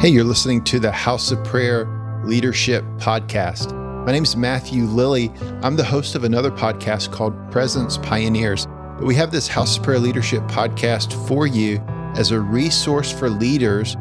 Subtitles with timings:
[0.00, 1.84] Hey, you're listening to the House of Prayer
[2.22, 3.74] Leadership Podcast.
[4.06, 5.32] My name is Matthew Lilly.
[5.64, 8.66] I'm the host of another podcast called Presence Pioneers.
[8.66, 11.78] But we have this House of Prayer Leadership podcast for you
[12.14, 13.96] as a resource for leaders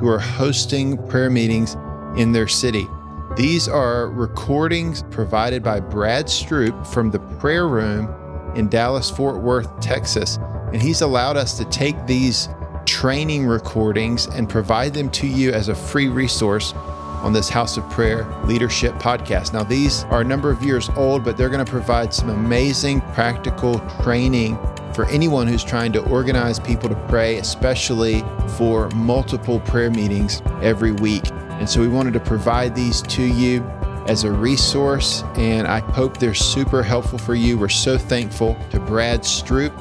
[0.00, 1.76] who are hosting prayer meetings
[2.16, 2.88] in their city.
[3.36, 8.12] These are recordings provided by Brad Stroop from the prayer room
[8.56, 10.40] in Dallas, Fort Worth, Texas.
[10.72, 12.48] And he's allowed us to take these
[12.96, 16.72] training recordings and provide them to you as a free resource
[17.22, 19.52] on this House of Prayer Leadership podcast.
[19.52, 23.02] Now, these are a number of years old, but they're going to provide some amazing
[23.12, 24.56] practical training
[24.94, 28.24] for anyone who's trying to organize people to pray, especially
[28.56, 31.30] for multiple prayer meetings every week.
[31.32, 33.62] And so we wanted to provide these to you
[34.08, 37.58] as a resource, and I hope they're super helpful for you.
[37.58, 39.78] We're so thankful to Brad Stroop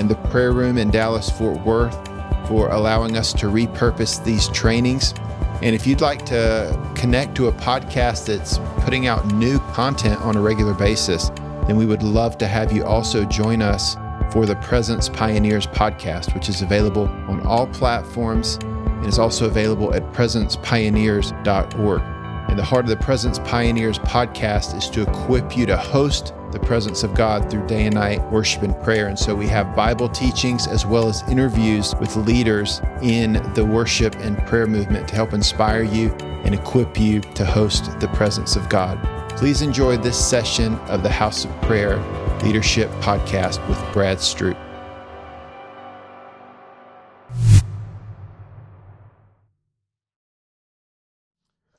[0.00, 2.15] and the prayer room in Dallas, Fort Worth
[2.46, 5.14] for allowing us to repurpose these trainings.
[5.62, 10.36] And if you'd like to connect to a podcast that's putting out new content on
[10.36, 11.30] a regular basis,
[11.66, 13.96] then we would love to have you also join us
[14.32, 19.94] for the Presence Pioneers podcast, which is available on all platforms and is also available
[19.94, 22.02] at presencepioneers.org.
[22.48, 26.58] And the heart of the Presence Pioneers podcast is to equip you to host the
[26.60, 29.08] presence of God through day and night worship and prayer.
[29.08, 34.14] And so we have Bible teachings as well as interviews with leaders in the worship
[34.16, 36.10] and prayer movement to help inspire you
[36.44, 38.98] and equip you to host the presence of God.
[39.30, 41.96] Please enjoy this session of the House of Prayer
[42.42, 44.56] Leadership Podcast with Brad Stroop.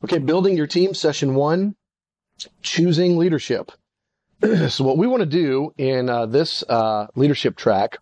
[0.03, 1.75] Okay, building your team, session one,
[2.61, 3.71] choosing leadership.
[4.69, 7.97] so, what we want to do in uh, this uh, leadership track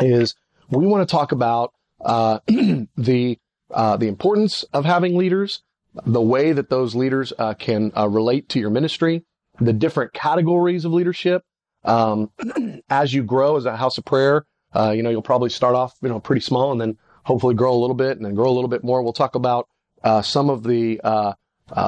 [0.00, 0.34] is
[0.70, 2.40] we want to talk about uh,
[2.96, 3.38] the
[3.70, 5.62] uh, the importance of having leaders,
[6.04, 9.24] the way that those leaders uh, can uh, relate to your ministry,
[9.60, 11.44] the different categories of leadership.
[11.84, 12.30] Um,
[12.90, 14.44] as you grow as a house of prayer,
[14.74, 17.78] you know you'll probably start off you know pretty small and then hopefully grow a
[17.78, 19.00] little bit and then grow a little bit more.
[19.00, 19.68] We'll talk about
[20.22, 21.00] some of the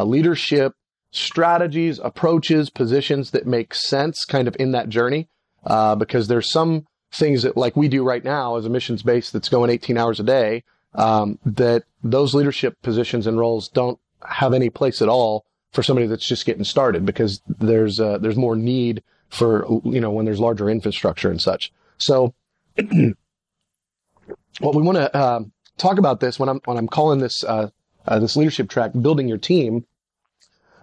[0.04, 0.74] leadership
[1.14, 5.28] strategies, approaches, positions that make sense kind of in that journey.
[5.64, 9.30] Uh, because there's some things that like we do right now as a missions base
[9.30, 10.62] that's going 18 hours a day,
[10.94, 16.06] um, that those leadership positions and roles don't have any place at all for somebody
[16.06, 20.40] that's just getting started because there's, uh, there's more need for, you know, when there's
[20.40, 21.72] larger infrastructure and such.
[21.96, 22.34] So
[22.76, 25.40] what we want to, uh,
[25.78, 27.70] talk about this when I'm, when I'm calling this, uh,
[28.06, 29.86] uh, this leadership track, building your team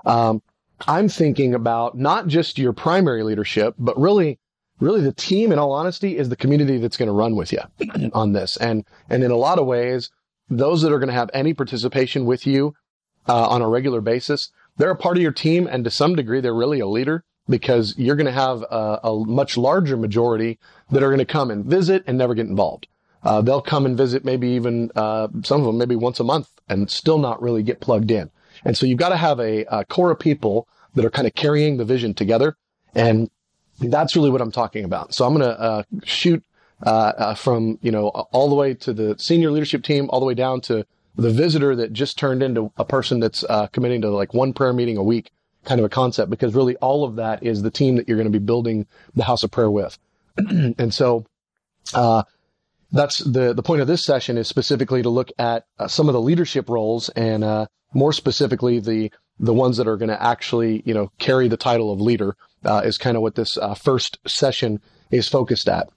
[0.06, 0.41] um,
[0.88, 4.39] I'm thinking about not just your primary leadership, but really,
[4.79, 7.62] really the team, in all honesty, is the community that's going to run with you
[8.13, 8.57] on this.
[8.57, 10.09] And, and in a lot of ways,
[10.50, 12.75] those that are going to have any participation with you
[13.28, 15.67] uh, on a regular basis, they're a part of your team.
[15.67, 19.25] And to some degree, they're really a leader because you're going to have a, a,
[19.25, 20.59] much larger majority
[20.90, 22.88] that are going to come and visit and never get involved.
[23.23, 26.50] Uh, they'll come and visit maybe even, uh, some of them maybe once a month
[26.69, 28.31] and still not really get plugged in.
[28.63, 31.33] And so you've got to have a, a core of people that are kind of
[31.33, 32.55] carrying the vision together.
[32.94, 33.29] And
[33.79, 35.13] that's really what I'm talking about.
[35.13, 36.44] So I'm going to uh, shoot
[36.83, 40.25] uh, uh, from you know all the way to the senior leadership team, all the
[40.25, 40.85] way down to
[41.16, 44.73] the visitor that just turned into a person that's uh, committing to like one prayer
[44.73, 45.31] meeting a week,
[45.63, 46.29] kind of a concept.
[46.31, 49.23] Because really, all of that is the team that you're going to be building the
[49.23, 49.97] house of prayer with.
[50.38, 51.25] and so,
[51.93, 52.23] uh,
[52.91, 56.13] that's the the point of this session is specifically to look at uh, some of
[56.13, 60.84] the leadership roles and uh, more specifically the the ones that are going to actually
[60.85, 62.35] you know carry the title of leader
[62.66, 64.79] uh, is kind of what this uh, first session
[65.09, 65.90] is focused at.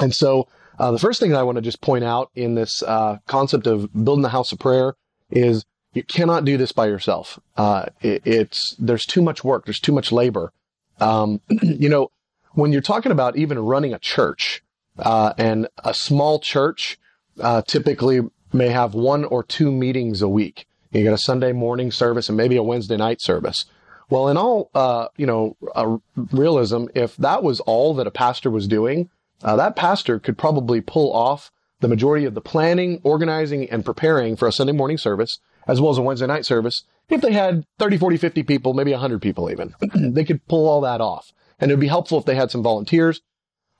[0.00, 2.82] And so uh, the first thing that I want to just point out in this
[2.82, 4.96] uh, concept of building the house of prayer
[5.30, 7.38] is you cannot do this by yourself.
[7.56, 9.64] It, it's there's too much work.
[9.64, 10.52] There's too much labor.
[11.00, 12.10] Um, you know,
[12.52, 14.62] when you're talking about even running a church,
[14.98, 16.98] uh, and a small church
[17.40, 18.20] uh, typically
[18.52, 20.66] may have one or two meetings a week.
[20.94, 23.66] You got a Sunday morning service and maybe a Wednesday night service.
[24.10, 28.48] Well, in all, uh, you know, uh, realism, if that was all that a pastor
[28.48, 29.10] was doing,
[29.42, 31.50] uh, that pastor could probably pull off
[31.80, 35.90] the majority of the planning, organizing, and preparing for a Sunday morning service, as well
[35.90, 36.84] as a Wednesday night service.
[37.08, 40.80] If they had 30, 40, 50 people, maybe 100 people even, they could pull all
[40.82, 41.32] that off.
[41.58, 43.20] And it would be helpful if they had some volunteers.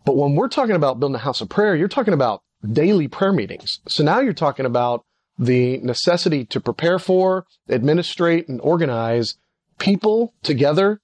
[0.05, 3.33] But when we're talking about building a house of prayer, you're talking about daily prayer
[3.33, 3.81] meetings.
[3.87, 5.05] So now you're talking about
[5.39, 9.37] the necessity to prepare for, administrate, and organize
[9.79, 11.01] people together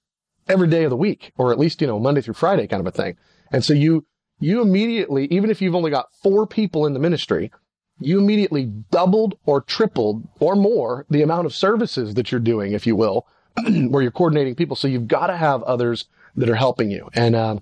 [0.47, 2.87] every day of the week, or at least, you know, Monday through Friday kind of
[2.87, 3.17] a thing.
[3.51, 4.05] And so you,
[4.39, 7.51] you immediately, even if you've only got four people in the ministry,
[7.99, 12.87] you immediately doubled or tripled or more the amount of services that you're doing, if
[12.87, 13.27] you will,
[13.89, 14.75] where you're coordinating people.
[14.75, 16.05] So you've got to have others
[16.35, 17.09] that are helping you.
[17.13, 17.57] And uh,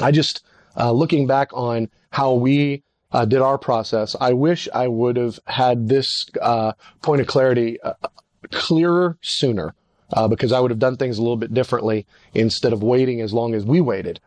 [0.00, 0.44] I just,
[0.76, 2.82] uh, looking back on how we
[3.12, 6.72] uh, did our process, I wish I would have had this uh,
[7.02, 7.94] point of clarity uh,
[8.50, 9.74] clearer sooner.
[10.14, 13.32] Uh, because I would have done things a little bit differently instead of waiting as
[13.32, 14.20] long as we waited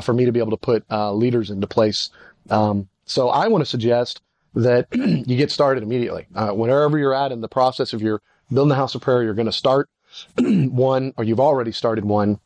[0.00, 2.10] for me to be able to put leaders into place.
[2.48, 4.20] Um, so I want to suggest
[4.54, 6.26] that you get started immediately.
[6.34, 9.34] Uh, wherever you're at in the process of your building the house of prayer, you're
[9.34, 9.88] going to start
[10.38, 12.38] one or you've already started one.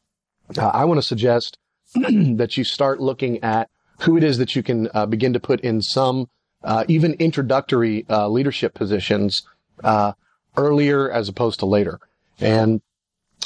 [0.56, 1.58] Uh, I want to suggest
[1.94, 3.70] that you start looking at
[4.00, 6.28] who it is that you can uh, begin to put in some
[6.64, 9.42] uh, even introductory uh, leadership positions
[9.84, 10.12] uh,
[10.56, 12.00] earlier as opposed to later.
[12.40, 12.80] And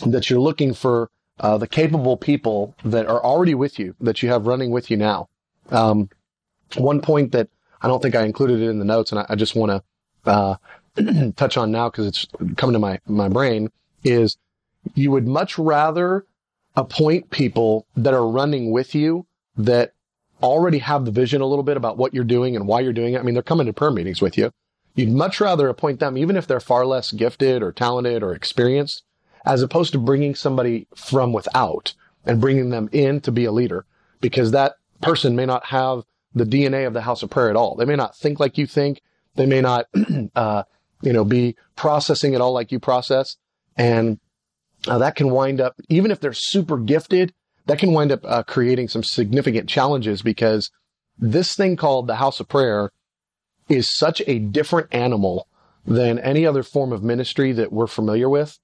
[0.06, 4.47] that you're looking for the capable people that are already with you, that you have
[4.47, 5.29] running with you now.
[5.70, 6.11] Um,
[6.76, 7.49] one point that
[7.82, 9.82] I don't think I included it in the notes, and I, I just want
[10.25, 10.56] to uh,
[11.37, 12.26] touch on now because it's
[12.56, 13.70] coming to my my brain
[14.05, 14.37] is
[14.94, 16.25] you would much rather
[16.76, 19.26] appoint people that are running with you
[19.56, 19.93] that
[20.42, 23.14] already have the vision a little bit about what you're doing and why you're doing
[23.14, 23.19] it.
[23.19, 24.50] I mean, they're coming to prayer meetings with you.
[24.94, 29.04] You'd much rather appoint them, even if they're far less gifted or talented or experienced,
[29.44, 31.94] as opposed to bringing somebody from without
[32.25, 33.87] and bringing them in to be a leader
[34.20, 36.02] because that person may not have
[36.34, 37.76] the DNA of the house of prayer at all.
[37.76, 39.00] They may not think like you think.
[39.36, 39.86] They may not,
[40.34, 40.64] uh,
[41.02, 43.36] you know, be processing it all like you process.
[43.76, 44.19] And
[44.86, 47.32] uh, that can wind up, even if they're super gifted,
[47.70, 50.72] that can wind up uh, creating some significant challenges because
[51.17, 52.90] this thing called the house of prayer
[53.69, 55.46] is such a different animal
[55.87, 58.58] than any other form of ministry that we're familiar with.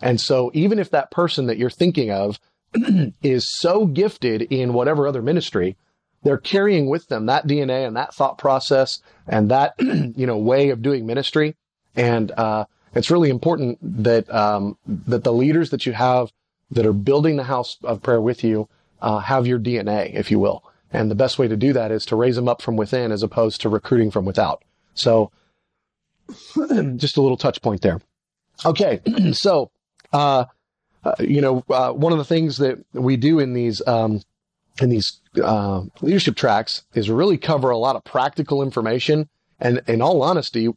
[0.00, 2.38] And so even if that person that you're thinking of
[3.20, 5.76] is so gifted in whatever other ministry,
[6.22, 10.70] they're carrying with them that DNA and that thought process and that, you know, way
[10.70, 11.56] of doing ministry.
[11.96, 16.30] And, uh, it's really important that, um, that the leaders that you have
[16.72, 18.68] that are building the house of prayer with you,
[19.00, 20.64] uh, have your DNA, if you will.
[20.92, 23.22] And the best way to do that is to raise them up from within as
[23.22, 24.62] opposed to recruiting from without.
[24.94, 25.30] So
[26.96, 28.00] just a little touch point there.
[28.64, 29.00] Okay.
[29.32, 29.70] so,
[30.12, 30.46] uh,
[31.04, 34.22] uh, you know, uh, one of the things that we do in these, um,
[34.80, 39.28] in these uh, leadership tracks is really cover a lot of practical information.
[39.60, 40.68] And in all honesty,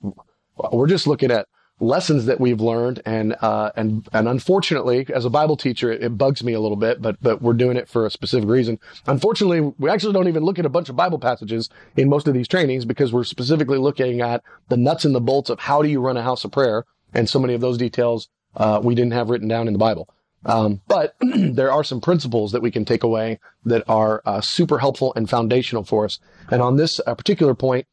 [0.72, 1.48] we're just looking at
[1.80, 3.02] lessons that we've learned.
[3.06, 6.78] And, uh, and, and unfortunately, as a Bible teacher, it, it, bugs me a little
[6.78, 8.80] bit, but, but we're doing it for a specific reason.
[9.08, 12.34] Unfortunately, we actually don't even look at a bunch of Bible passages in most of
[12.34, 15.90] these trainings because we're specifically looking at the nuts and the bolts of how do
[15.90, 16.86] you run a house of prayer.
[17.14, 20.10] And so many of those details, uh, we didn't have written down in the Bible.
[20.46, 24.78] Um, but there are some principles that we can take away that are uh, super
[24.78, 26.20] helpful and foundational for us.
[26.50, 27.88] And on this uh, particular point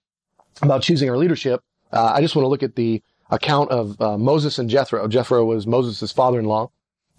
[0.61, 1.63] about choosing our leadership,
[1.93, 3.03] uh, I just want to look at the
[3.33, 5.09] account of uh, Moses and Jethro.
[5.09, 6.71] Jethro was Moses' father-in-law,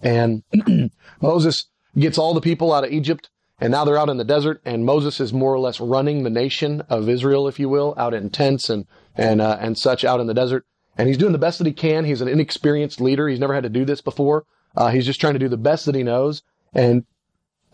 [0.02, 0.44] and
[1.22, 1.66] Moses
[1.98, 3.30] gets all the people out of Egypt,
[3.60, 6.30] and now they're out in the desert, and Moses is more or less running the
[6.30, 10.20] nation of Israel, if you will, out in tents and and uh, and such out
[10.20, 10.66] in the desert.
[10.96, 12.06] And he's doing the best that he can.
[12.06, 13.28] He's an inexperienced leader.
[13.28, 14.46] He's never had to do this before.
[14.78, 16.44] Uh, he's just trying to do the best that he knows.
[16.74, 17.06] And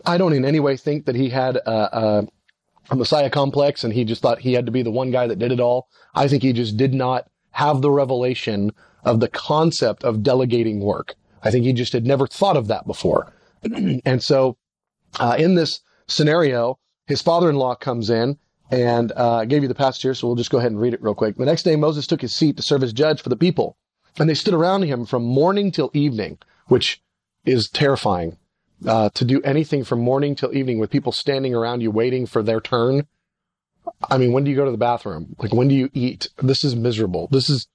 [0.06, 2.26] I don't in any way think that he had a, a,
[2.90, 5.38] a Messiah complex and he just thought he had to be the one guy that
[5.38, 5.88] did it all.
[6.14, 8.72] I think he just did not have the revelation
[9.04, 11.14] of the concept of delegating work.
[11.42, 13.32] I think he just had never thought of that before.
[14.04, 14.56] and so,
[15.18, 18.38] uh, in this scenario, his father-in-law comes in
[18.70, 21.02] and uh, gave you the passage here, so we'll just go ahead and read it
[21.02, 21.36] real quick.
[21.36, 23.76] The next day, Moses took his seat to serve as judge for the people,
[24.18, 26.38] and they stood around him from morning till evening
[26.70, 27.02] which
[27.44, 28.38] is terrifying.
[28.86, 32.42] Uh, to do anything from morning till evening with people standing around you waiting for
[32.42, 33.06] their turn.
[34.10, 35.34] I mean, when do you go to the bathroom?
[35.38, 36.28] Like, when do you eat?
[36.38, 37.28] This is miserable.
[37.30, 37.68] This is,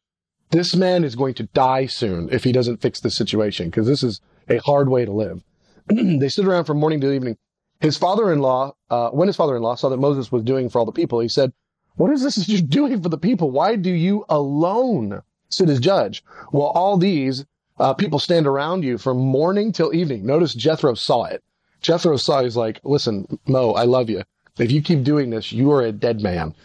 [0.51, 4.03] this man is going to die soon if he doesn't fix this situation because this
[4.03, 5.43] is a hard way to live.
[5.87, 7.37] they stood around from morning to evening.
[7.79, 11.19] His father-in-law, uh, when his father-in-law saw that Moses was doing for all the people,
[11.19, 11.53] he said,
[11.95, 13.51] what is this you're doing for the people?
[13.51, 16.23] Why do you alone sit as judge?
[16.51, 17.45] Well, all these
[17.77, 20.25] uh, people stand around you from morning till evening.
[20.25, 21.43] Notice Jethro saw it.
[21.81, 24.23] Jethro saw, he's like, listen, Mo, I love you.
[24.57, 26.55] If you keep doing this, you are a dead man.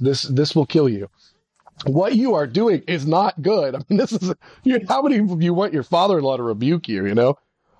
[0.00, 1.08] This, this will kill you.
[1.86, 3.74] What you are doing is not good.
[3.74, 7.06] I mean, this is, you, how many of you want your father-in-law to rebuke you,
[7.06, 7.38] you know?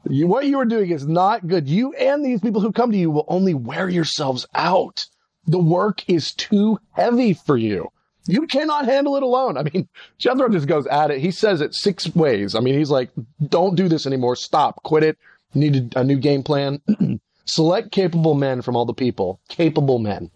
[0.09, 1.69] You, what you are doing is not good.
[1.69, 5.07] You and these people who come to you will only wear yourselves out.
[5.47, 7.89] The work is too heavy for you.
[8.27, 9.57] You cannot handle it alone.
[9.57, 11.21] I mean, Jethro just goes at it.
[11.21, 12.55] He says it six ways.
[12.55, 13.11] I mean, he's like,
[13.47, 14.37] don't do this anymore.
[14.37, 14.83] Stop.
[14.83, 15.19] Quit it.
[15.55, 16.81] Need a, a new game plan.
[17.49, 19.41] Select capable men from all the people.
[19.49, 20.31] Capable men.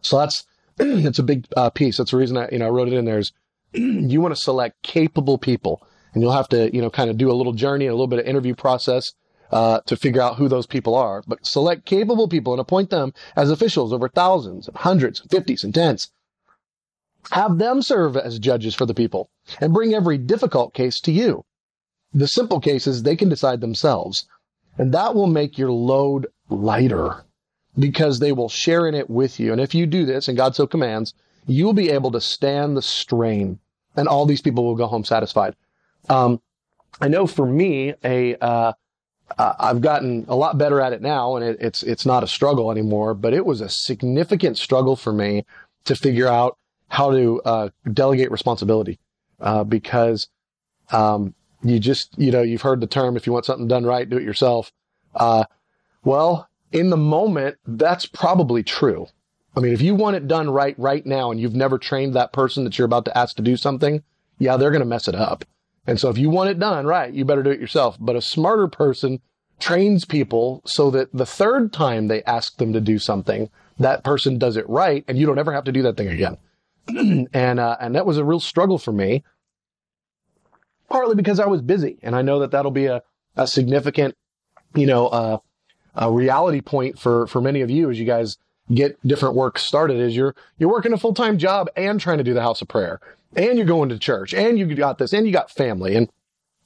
[0.00, 0.44] So that's
[0.78, 1.98] it's a big uh, piece.
[1.98, 3.32] That's the reason I, you know, I wrote it in there is
[3.72, 7.30] you want to select capable people and you'll have to, you know, kind of do
[7.30, 9.12] a little journey, and a little bit of interview process,
[9.50, 13.12] uh, to figure out who those people are, but select capable people and appoint them
[13.36, 16.10] as officials over thousands and hundreds and fifties and tens.
[17.30, 21.44] Have them serve as judges for the people and bring every difficult case to you.
[22.12, 24.26] The simple cases they can decide themselves.
[24.78, 27.24] And that will make your load lighter
[27.78, 29.52] because they will share in it with you.
[29.52, 31.14] And if you do this, and God so commands,
[31.46, 33.58] you will be able to stand the strain
[33.96, 35.54] and all these people will go home satisfied.
[36.08, 36.40] Um,
[37.00, 38.72] I know for me, a, uh,
[39.38, 42.70] I've gotten a lot better at it now and it, it's, it's not a struggle
[42.70, 45.44] anymore, but it was a significant struggle for me
[45.84, 48.98] to figure out how to, uh, delegate responsibility,
[49.40, 50.28] uh, because,
[50.90, 54.08] um, you just, you know, you've heard the term, if you want something done right,
[54.08, 54.72] do it yourself.
[55.14, 55.44] Uh,
[56.04, 59.06] well, in the moment, that's probably true.
[59.56, 62.32] I mean, if you want it done right right now and you've never trained that
[62.32, 64.02] person that you're about to ask to do something,
[64.38, 65.44] yeah, they're going to mess it up.
[65.86, 67.96] And so if you want it done right, you better do it yourself.
[68.00, 69.20] But a smarter person
[69.60, 74.38] trains people so that the third time they ask them to do something, that person
[74.38, 76.38] does it right and you don't ever have to do that thing again.
[77.32, 79.22] and, uh, and that was a real struggle for me,
[80.92, 81.98] partly because I was busy.
[82.02, 83.02] And I know that that'll be a,
[83.34, 84.14] a significant,
[84.74, 85.38] you know, uh,
[85.94, 88.36] a reality point for, for many of you as you guys
[88.72, 92.34] get different work started is you're, you're working a full-time job and trying to do
[92.34, 93.00] the house of prayer
[93.34, 96.10] and you're going to church and you got this and you got family and,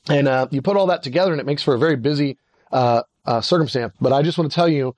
[0.09, 2.37] and, uh, you put all that together and it makes for a very busy,
[2.73, 3.95] uh, uh, circumstance.
[4.01, 4.95] But I just want to tell you,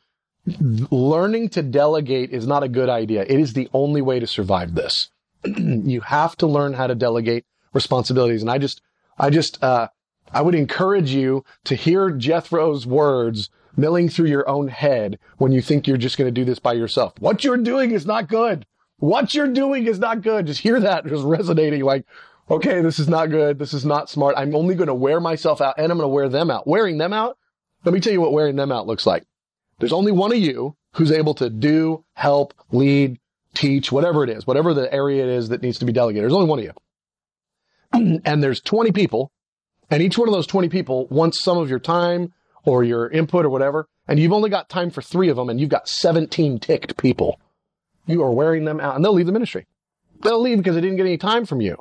[0.90, 3.22] learning to delegate is not a good idea.
[3.22, 5.10] It is the only way to survive this.
[5.44, 8.42] you have to learn how to delegate responsibilities.
[8.42, 8.80] And I just,
[9.18, 9.88] I just, uh,
[10.32, 15.62] I would encourage you to hear Jethro's words milling through your own head when you
[15.62, 17.14] think you're just going to do this by yourself.
[17.20, 18.66] What you're doing is not good.
[18.98, 20.46] What you're doing is not good.
[20.46, 22.04] Just hear that just resonating like,
[22.50, 23.58] okay, this is not good.
[23.58, 24.34] This is not smart.
[24.36, 26.66] I'm only going to wear myself out and I'm going to wear them out.
[26.66, 27.38] Wearing them out.
[27.84, 29.24] Let me tell you what wearing them out looks like.
[29.78, 33.20] There's only one of you who's able to do, help, lead,
[33.54, 36.24] teach, whatever it is, whatever the area it is that needs to be delegated.
[36.24, 36.72] There's only one of you.
[37.92, 39.30] and there's 20 people
[39.90, 42.32] and each one of those 20 people wants some of your time
[42.64, 45.60] or your input or whatever, and you've only got time for three of them and
[45.60, 47.40] you've got 17 ticked people.
[48.06, 49.66] You are wearing them out and they'll leave the ministry.
[50.22, 51.78] They'll leave because they didn't get any time from you.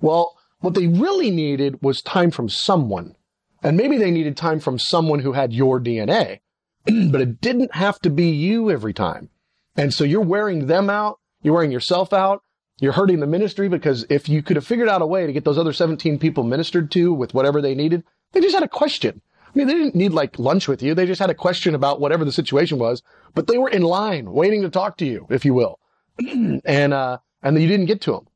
[0.00, 3.16] Well, what they really needed was time from someone.
[3.62, 6.40] And maybe they needed time from someone who had your DNA,
[6.84, 9.30] but it didn't have to be you every time.
[9.76, 11.18] And so you're wearing them out.
[11.42, 12.42] You're wearing yourself out.
[12.82, 15.44] You're hurting the ministry because if you could have figured out a way to get
[15.44, 19.22] those other 17 people ministered to with whatever they needed, they just had a question.
[19.46, 20.92] I mean, they didn't need like lunch with you.
[20.92, 23.04] They just had a question about whatever the situation was,
[23.36, 25.78] but they were in line waiting to talk to you, if you will.
[26.18, 28.26] and, uh, and you didn't get to them.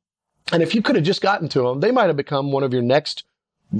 [0.52, 2.72] And if you could have just gotten to them, they might have become one of
[2.72, 3.24] your next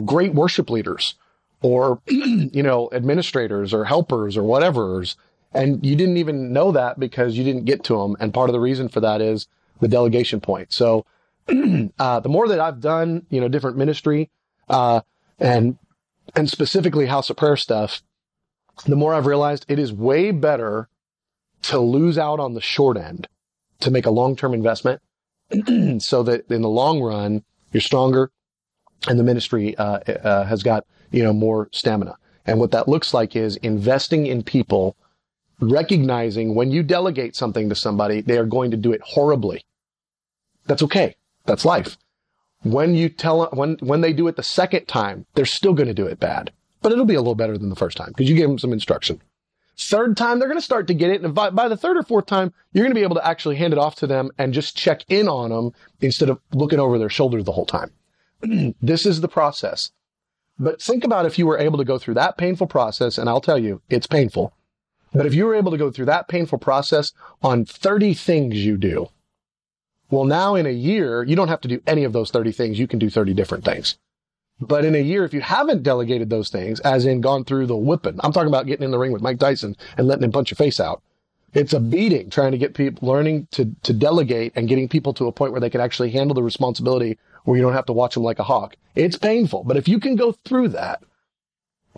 [0.05, 1.15] great worship leaders
[1.63, 5.17] or, you know, administrators or helpers or whatever's.
[5.55, 8.17] And you didn't even know that because you didn't get to them.
[8.19, 9.47] And part of the reason for that is
[9.81, 10.73] the delegation point.
[10.73, 11.05] So,
[11.99, 14.31] uh, the more that I've done, you know, different ministry,
[14.69, 15.01] uh,
[15.39, 15.79] and
[16.35, 18.03] and specifically House of Prayer stuff,
[18.85, 20.89] the more I've realized it is way better
[21.63, 23.29] to lose out on the short end
[23.81, 25.01] to make a long-term investment
[25.99, 28.31] so that in the long run, you're stronger
[29.09, 32.17] and the ministry, uh, uh, has got, you know, more stamina.
[32.47, 34.97] And what that looks like is investing in people,
[35.61, 39.65] recognizing when you delegate something to somebody, they are going to do it horribly.
[40.67, 41.17] That's okay.
[41.45, 41.97] That's life.
[42.63, 45.95] When you tell, when, when they do it the second time, they're still going to
[45.95, 48.37] do it bad, but it'll be a little better than the first time because you
[48.37, 49.21] gave them some instruction.
[49.79, 51.23] Third time, they're going to start to get it.
[51.23, 53.57] And by, by the third or fourth time, you're going to be able to actually
[53.57, 56.99] hand it off to them and just check in on them instead of looking over
[56.99, 57.93] their shoulders the whole time.
[58.81, 59.93] this is the process.
[60.59, 63.43] But think about if you were able to go through that painful process, and I'll
[63.43, 64.55] tell you, it's painful.
[65.13, 68.77] But if you were able to go through that painful process on 30 things you
[68.77, 69.09] do,
[70.11, 72.79] well, now in a year, you don't have to do any of those 30 things.
[72.79, 73.99] You can do 30 different things.
[74.61, 77.77] But in a year, if you haven't delegated those things, as in gone through the
[77.77, 80.51] whipping, I'm talking about getting in the ring with Mike Tyson and letting him punch
[80.51, 81.03] your face out.
[81.53, 85.27] It's a beating trying to get people learning to, to delegate and getting people to
[85.27, 88.15] a point where they can actually handle the responsibility where you don't have to watch
[88.15, 88.77] them like a hawk.
[88.95, 91.03] It's painful, but if you can go through that,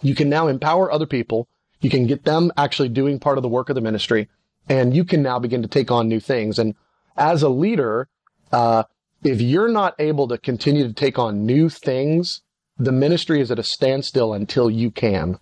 [0.02, 1.48] you can now empower other people.
[1.80, 4.28] You can get them actually doing part of the work of the ministry
[4.68, 6.58] and you can now begin to take on new things.
[6.58, 6.74] And
[7.16, 8.08] as a leader,
[8.52, 8.84] uh,
[9.22, 12.42] if you're not able to continue to take on new things,
[12.78, 15.38] the ministry is at a standstill until you can,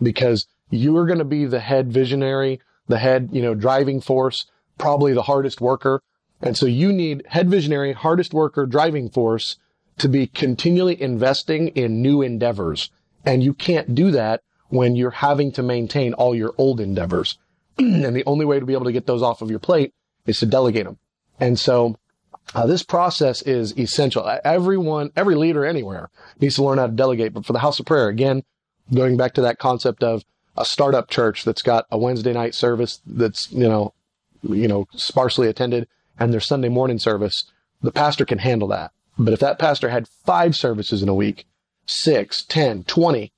[0.00, 4.46] because you are going to be the head visionary, the head, you know, driving force,
[4.78, 6.02] probably the hardest worker.
[6.40, 9.56] And so you need head visionary, hardest worker, driving force
[9.98, 12.90] to be continually investing in new endeavors.
[13.24, 17.38] And you can't do that when you're having to maintain all your old endeavors.
[17.78, 19.92] and the only way to be able to get those off of your plate
[20.26, 20.98] is to delegate them.
[21.38, 21.96] And so
[22.54, 24.28] uh, this process is essential.
[24.44, 26.10] Everyone, every leader anywhere
[26.40, 27.32] needs to learn how to delegate.
[27.32, 28.42] But for the house of prayer, again,
[28.92, 30.24] going back to that concept of
[30.56, 33.94] a startup church that's got a Wednesday night service that's, you know,
[34.42, 35.86] you know, sparsely attended
[36.18, 37.44] and their Sunday morning service,
[37.82, 38.92] the pastor can handle that.
[39.18, 41.46] But if that pastor had five services in a week,
[41.86, 43.32] six, ten, twenty,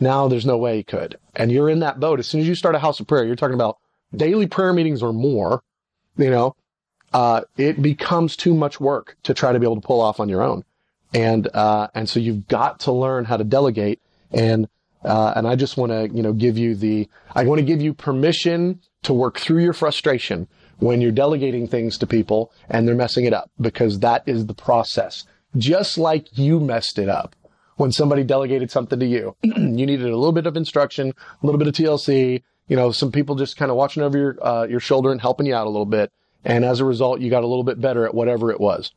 [0.00, 1.18] now there's no way he could.
[1.36, 2.18] And you're in that boat.
[2.18, 3.78] As soon as you start a house of prayer, you're talking about
[4.14, 5.62] daily prayer meetings or more,
[6.16, 6.56] you know,
[7.12, 10.28] uh, it becomes too much work to try to be able to pull off on
[10.28, 10.64] your own.
[11.12, 14.00] And, uh, and so you've got to learn how to delegate.
[14.30, 14.68] And,
[15.04, 17.82] uh, and I just want to, you know, give you the, I want to give
[17.82, 20.46] you permission to work through your frustration
[20.78, 24.54] when you're delegating things to people and they're messing it up because that is the
[24.54, 25.24] process.
[25.56, 27.34] Just like you messed it up
[27.80, 29.34] when somebody delegated something to you.
[29.42, 29.52] you
[29.86, 33.34] needed a little bit of instruction, a little bit of TLC, you know, some people
[33.34, 35.86] just kind of watching over your, uh, your shoulder and helping you out a little
[35.86, 36.12] bit.
[36.44, 38.92] And as a result, you got a little bit better at whatever it was.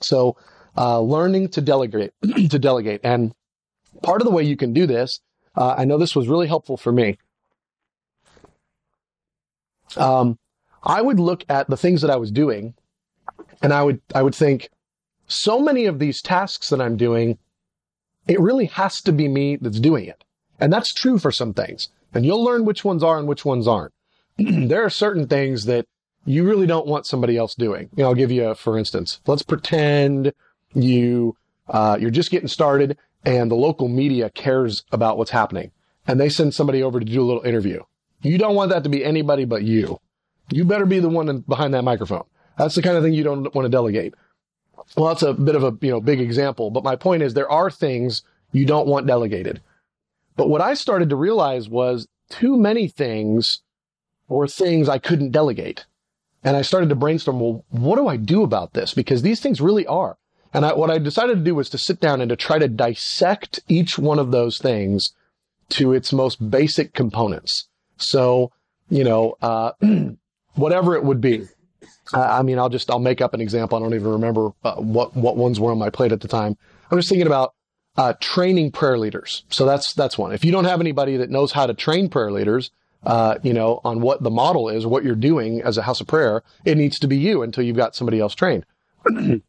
[0.00, 0.36] So,
[0.76, 3.00] uh, learning to delegate, to delegate.
[3.02, 3.34] And
[4.02, 5.20] part of the way you can do this,
[5.56, 7.16] uh, I know this was really helpful for me.
[9.96, 10.38] Um,
[10.82, 12.74] I would look at the things that I was doing
[13.62, 14.68] and I would, I would think
[15.26, 17.38] so many of these tasks that I'm doing,
[18.26, 20.24] it really has to be me that's doing it.
[20.58, 21.88] And that's true for some things.
[22.12, 23.94] And you'll learn which ones are and which ones aren't.
[24.38, 25.86] there are certain things that
[26.26, 27.88] you really don't want somebody else doing.
[27.96, 30.32] You know, I'll give you a, for instance, let's pretend
[30.74, 31.36] you,
[31.68, 35.72] uh, you're just getting started and the local media cares about what's happening
[36.06, 37.82] and they send somebody over to do a little interview.
[38.22, 40.00] You don't want that to be anybody but you.
[40.50, 42.24] You better be the one behind that microphone.
[42.58, 44.14] That's the kind of thing you don't want to delegate.
[44.96, 47.50] Well, that's a bit of a, you know, big example, but my point is there
[47.50, 48.22] are things
[48.52, 49.60] you don't want delegated.
[50.36, 53.60] But what I started to realize was too many things
[54.28, 55.84] were things I couldn't delegate.
[56.42, 58.94] And I started to brainstorm, well, what do I do about this?
[58.94, 60.16] Because these things really are.
[60.54, 62.68] And I, what I decided to do was to sit down and to try to
[62.68, 65.12] dissect each one of those things
[65.70, 67.68] to its most basic components.
[67.98, 68.52] So,
[68.88, 69.72] you know, uh,
[70.54, 71.46] whatever it would be.
[72.12, 73.78] I mean, I'll just, I'll make up an example.
[73.78, 76.56] I don't even remember uh, what, what ones were on my plate at the time.
[76.90, 77.54] I'm just thinking about,
[77.96, 79.44] uh, training prayer leaders.
[79.50, 80.32] So that's, that's one.
[80.32, 82.70] If you don't have anybody that knows how to train prayer leaders,
[83.04, 86.06] uh, you know, on what the model is, what you're doing as a house of
[86.06, 88.64] prayer, it needs to be you until you've got somebody else trained.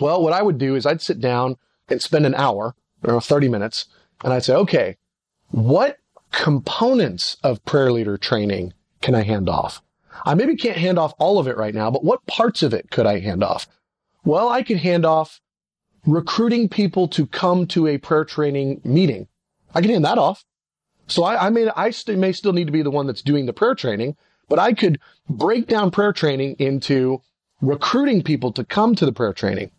[0.00, 1.56] well, what I would do is I'd sit down
[1.88, 3.86] and spend an hour or 30 minutes
[4.22, 4.96] and I'd say, okay,
[5.50, 5.98] what
[6.32, 9.80] components of prayer leader training can I hand off?
[10.24, 12.90] I maybe can't hand off all of it right now, but what parts of it
[12.90, 13.66] could I hand off?
[14.24, 15.40] Well, I could hand off
[16.06, 19.28] recruiting people to come to a prayer training meeting.
[19.74, 20.44] I can hand that off.
[21.06, 23.46] So I, I may, I st- may still need to be the one that's doing
[23.46, 24.16] the prayer training,
[24.48, 27.22] but I could break down prayer training into
[27.60, 29.70] recruiting people to come to the prayer training,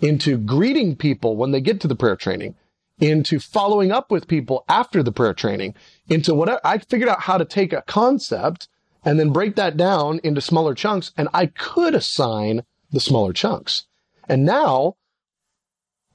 [0.00, 2.54] into greeting people when they get to the prayer training,
[3.00, 5.74] into following up with people after the prayer training,
[6.08, 8.68] into what I figured out how to take a concept
[9.06, 11.12] and then break that down into smaller chunks.
[11.16, 13.86] And I could assign the smaller chunks.
[14.28, 14.96] And now,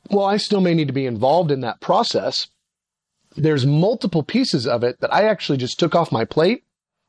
[0.09, 2.47] well, I still may need to be involved in that process,
[3.37, 6.65] there's multiple pieces of it that I actually just took off my plate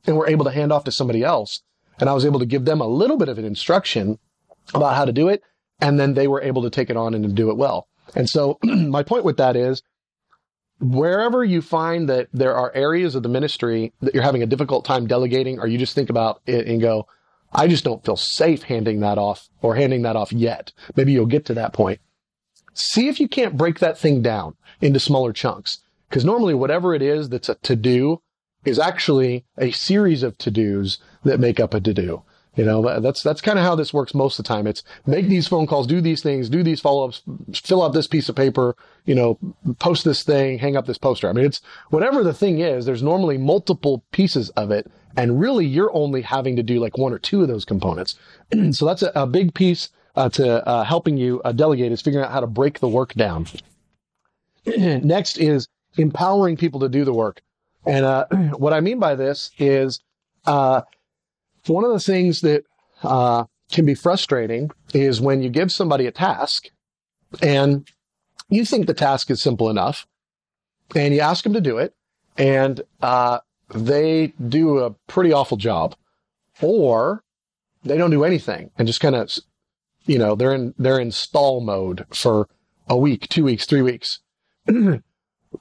[0.06, 1.62] and were able to hand off to somebody else.
[1.98, 4.20] And I was able to give them a little bit of an instruction
[4.72, 5.42] about how to do it.
[5.80, 7.88] And then they were able to take it on and do it well.
[8.14, 9.82] And so my point with that is
[10.82, 14.84] wherever you find that there are areas of the ministry that you're having a difficult
[14.84, 17.06] time delegating, or you just think about it and go,
[17.52, 20.72] I just don't feel safe handing that off or handing that off yet.
[20.96, 22.00] Maybe you'll get to that point.
[22.74, 25.78] See if you can't break that thing down into smaller chunks.
[26.08, 28.20] Because normally whatever it is that's a to do
[28.64, 32.22] is actually a series of to dos that make up a to do.
[32.54, 34.66] You know, that's, that's kind of how this works most of the time.
[34.66, 37.22] It's make these phone calls, do these things, do these follow ups,
[37.54, 39.38] fill out this piece of paper, you know,
[39.78, 41.30] post this thing, hang up this poster.
[41.30, 44.90] I mean, it's whatever the thing is, there's normally multiple pieces of it.
[45.16, 48.16] And really you're only having to do like one or two of those components.
[48.72, 52.24] so that's a, a, big piece uh, to uh, helping you uh, delegate is figuring
[52.24, 53.46] out how to break the work down.
[54.66, 57.40] Next is empowering people to do the work.
[57.86, 60.00] And uh, what I mean by this is
[60.46, 60.82] uh,
[61.66, 62.64] one of the things that
[63.02, 66.68] uh, can be frustrating is when you give somebody a task
[67.40, 67.88] and
[68.48, 70.06] you think the task is simple enough
[70.94, 71.94] and you ask them to do it
[72.36, 73.38] and uh,
[73.74, 75.94] they do a pretty awful job
[76.60, 77.22] or
[77.84, 79.32] they don't do anything and just kind of,
[80.04, 82.48] you know, they're in, they're in stall mode for
[82.88, 84.20] a week, two weeks, three weeks.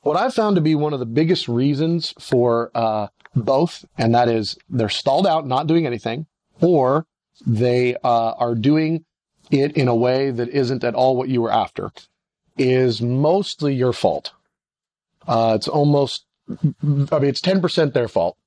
[0.01, 4.27] what I've found to be one of the biggest reasons for, uh, both, and that
[4.27, 6.25] is they're stalled out, not doing anything,
[6.59, 7.05] or
[7.45, 9.05] they, uh, are doing
[9.51, 11.91] it in a way that isn't at all what you were after
[12.57, 14.31] is mostly your fault.
[15.27, 18.37] Uh, it's almost, I mean, it's 10% their fault.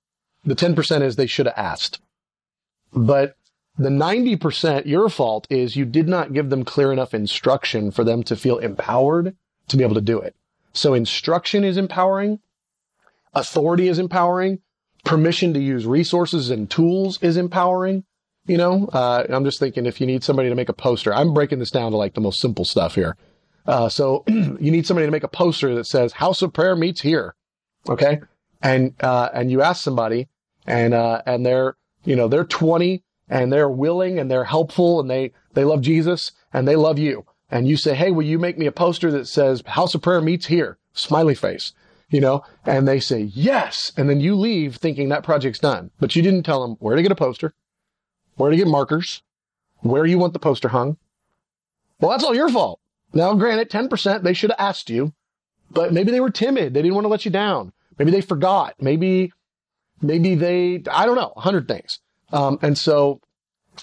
[0.45, 2.01] The 10% is they should have asked.
[2.93, 3.37] But
[3.77, 8.23] the 90% your fault is you did not give them clear enough instruction for them
[8.25, 9.37] to feel empowered
[9.69, 10.37] to be able to do it.
[10.75, 12.41] So instruction is empowering.
[13.33, 14.61] Authority is empowering.
[15.05, 18.05] Permission to use resources and tools is empowering.
[18.47, 21.33] You know, uh, I'm just thinking if you need somebody to make a poster, I'm
[21.33, 23.17] breaking this down to like the most simple stuff here.
[23.67, 27.01] Uh, so you need somebody to make a poster that says House of Prayer meets
[27.01, 27.35] here.
[27.89, 28.21] Okay.
[28.61, 30.29] And, uh, and you ask somebody
[30.67, 35.11] and, uh, and they're, you know, they're 20 and they're willing and they're helpful and
[35.11, 37.25] they, they love Jesus and they love you.
[37.55, 40.21] And you say, Hey, will you make me a poster that says House of Prayer
[40.21, 40.77] meets here?
[40.93, 41.73] Smiley face,
[42.11, 43.93] you know, and they say, yes.
[43.97, 47.03] And then you leave thinking that project's done, but you didn't tell them where to
[47.03, 47.55] get a poster,
[48.35, 49.23] where to get markers,
[49.81, 50.97] where you want the poster hung.
[52.01, 52.81] Well, that's all your fault.
[53.13, 55.13] Now, granted, 10%, they should have asked you,
[55.71, 56.75] but maybe they were timid.
[56.75, 57.73] They didn't want to let you down.
[58.01, 58.75] Maybe they forgot.
[58.81, 59.33] Maybe,
[60.03, 62.01] maybe they, I don't know, a hundred things.
[62.33, 63.21] Um, and so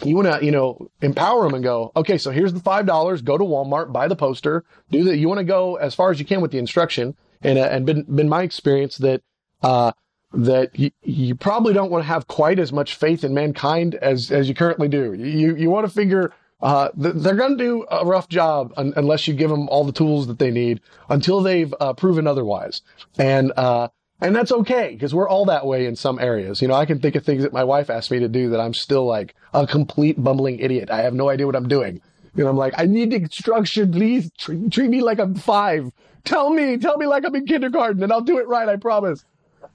[0.03, 3.23] you want to, you know, empower them and go, okay, so here's the $5.
[3.23, 5.17] Go to Walmart, buy the poster, do that.
[5.17, 7.15] You want to go as far as you can with the instruction.
[7.41, 9.21] And, uh, and been, been my experience that,
[9.63, 9.93] uh,
[10.33, 14.31] that you, you probably don't want to have quite as much faith in mankind as,
[14.31, 15.13] as you currently do.
[15.13, 19.27] You, you want to figure, uh, they're going to do a rough job un- unless
[19.27, 22.81] you give them all the tools that they need until they've uh, proven otherwise.
[23.17, 23.89] And, uh,
[24.21, 26.61] and that's okay because we're all that way in some areas.
[26.61, 28.59] You know, I can think of things that my wife asked me to do that
[28.59, 30.91] I'm still like a complete bumbling idiot.
[30.91, 32.01] I have no idea what I'm doing.
[32.35, 35.91] You know, I'm like, I need instruction, please treat, treat me like I'm five.
[36.23, 38.69] Tell me, tell me like I'm in kindergarten and I'll do it right.
[38.69, 39.25] I promise.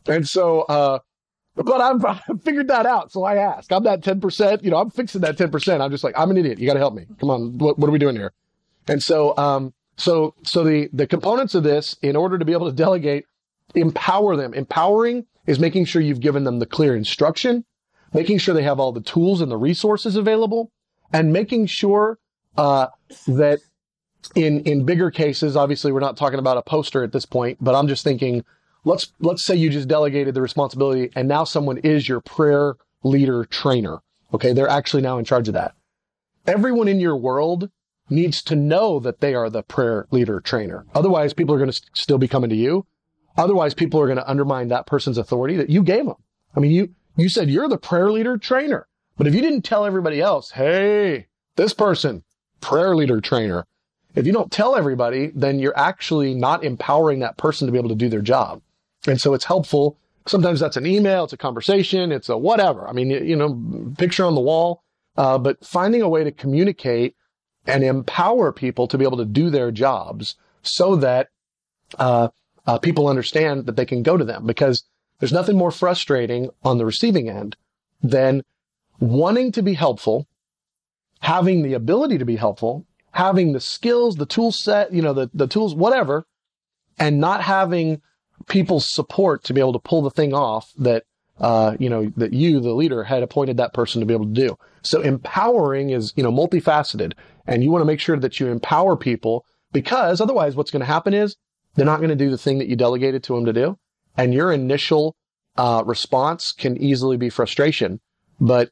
[0.06, 1.00] And so, uh,
[1.56, 3.11] but I've, I've figured that out.
[3.11, 5.80] So I ask, I'm that 10%, you know, I'm fixing that 10%.
[5.80, 6.61] I'm just like, I'm an idiot.
[6.61, 7.06] You got to help me.
[7.18, 7.59] Come on.
[7.59, 8.32] What, what are we doing here?
[8.87, 12.70] And so, um, so, so the, the components of this in order to be able
[12.70, 13.26] to delegate
[13.76, 14.54] empower them.
[14.54, 17.64] Empowering is making sure you've given them the clear instruction,
[18.12, 20.72] making sure they have all the tools and the resources available,
[21.12, 22.18] and making sure
[22.56, 22.88] uh,
[23.28, 23.60] that
[24.34, 27.74] in in bigger cases, obviously we're not talking about a poster at this point, but
[27.74, 28.44] I'm just thinking,
[28.84, 33.44] let's let's say you just delegated the responsibility, and now someone is your prayer leader
[33.44, 33.98] trainer.
[34.34, 35.74] Okay, they're actually now in charge of that.
[36.46, 37.70] Everyone in your world
[38.08, 40.86] needs to know that they are the prayer leader trainer.
[40.94, 42.86] Otherwise, people are going to still be coming to you
[43.37, 46.16] Otherwise, people are going to undermine that person's authority that you gave them.
[46.55, 49.85] I mean, you, you said you're the prayer leader trainer, but if you didn't tell
[49.85, 52.25] everybody else, hey, this person,
[52.61, 53.66] prayer leader trainer,
[54.14, 57.90] if you don't tell everybody, then you're actually not empowering that person to be able
[57.90, 58.62] to do their job.
[59.07, 59.99] And so it's helpful.
[60.27, 62.88] Sometimes that's an email, it's a conversation, it's a whatever.
[62.88, 64.83] I mean, you know, picture on the wall,
[65.16, 67.14] uh, but finding a way to communicate
[67.66, 71.29] and empower people to be able to do their jobs so that,
[71.99, 72.29] uh,
[72.66, 74.85] uh, people understand that they can go to them because
[75.20, 77.57] there's nothing more frustrating on the receiving end
[78.02, 78.42] than
[79.00, 80.26] wanting to be helpful,
[81.20, 85.31] having the ability to be helpful, having the skills, the tool set, you know, the,
[85.33, 86.26] the tools, whatever,
[86.98, 88.02] and not having
[88.46, 91.05] people's support to be able to pull the thing off that,
[91.40, 94.33] uh, you know, that you, the leader, had appointed that person to be able to
[94.33, 94.57] do.
[94.83, 97.14] So empowering is, you know, multifaceted
[97.46, 100.87] and you want to make sure that you empower people because otherwise what's going to
[100.87, 101.37] happen is
[101.76, 103.78] they're not going to do the thing that you delegated to them to do.
[104.16, 105.14] And your initial
[105.56, 108.00] uh, response can easily be frustration.
[108.40, 108.70] But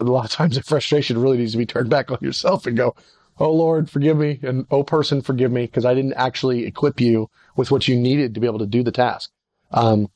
[0.00, 2.76] a lot of times the frustration really needs to be turned back on yourself and
[2.76, 2.94] go,
[3.38, 4.38] Oh Lord, forgive me.
[4.42, 8.34] And oh person, forgive me because I didn't actually equip you with what you needed
[8.34, 9.30] to be able to do the task.
[9.70, 10.10] Um,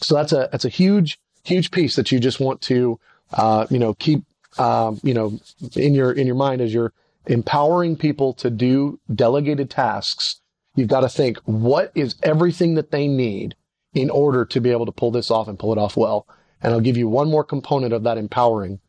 [0.00, 2.98] so that's a, that's a huge, huge piece that you just want to,
[3.32, 4.24] uh, you know, keep,
[4.58, 5.38] um, you know,
[5.74, 6.92] in your, in your mind as you're
[7.26, 10.40] empowering people to do delegated tasks
[10.76, 13.56] You've got to think, what is everything that they need
[13.94, 16.26] in order to be able to pull this off and pull it off well?
[16.62, 18.80] And I'll give you one more component of that empowering.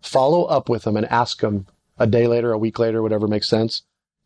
[0.00, 1.66] Follow up with them and ask them
[1.98, 3.82] a day later, a week later, whatever makes sense.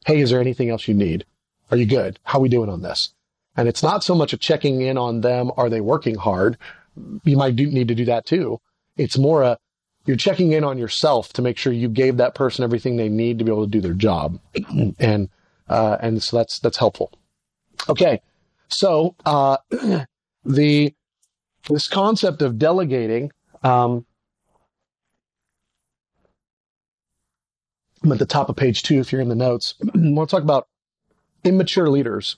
[0.06, 1.24] Hey, is there anything else you need?
[1.70, 2.18] Are you good?
[2.22, 3.12] How are we doing on this?
[3.56, 5.50] And it's not so much a checking in on them.
[5.56, 6.56] Are they working hard?
[7.24, 8.60] You might do, need to do that too.
[8.96, 9.58] It's more a,
[10.06, 13.38] you're checking in on yourself to make sure you gave that person everything they need
[13.38, 14.38] to be able to do their job.
[14.98, 15.28] and
[15.68, 17.12] uh, and so that's, that's helpful.
[17.88, 18.20] Okay.
[18.68, 19.58] So, uh,
[20.44, 20.94] the,
[21.68, 24.04] this concept of delegating, um,
[28.02, 29.74] I'm at the top of page two if you're in the notes.
[29.94, 30.68] To talk about
[31.44, 32.36] immature leaders.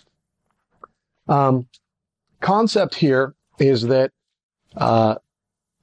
[1.28, 1.66] Um,
[2.40, 4.12] concept here is that
[4.76, 5.16] uh,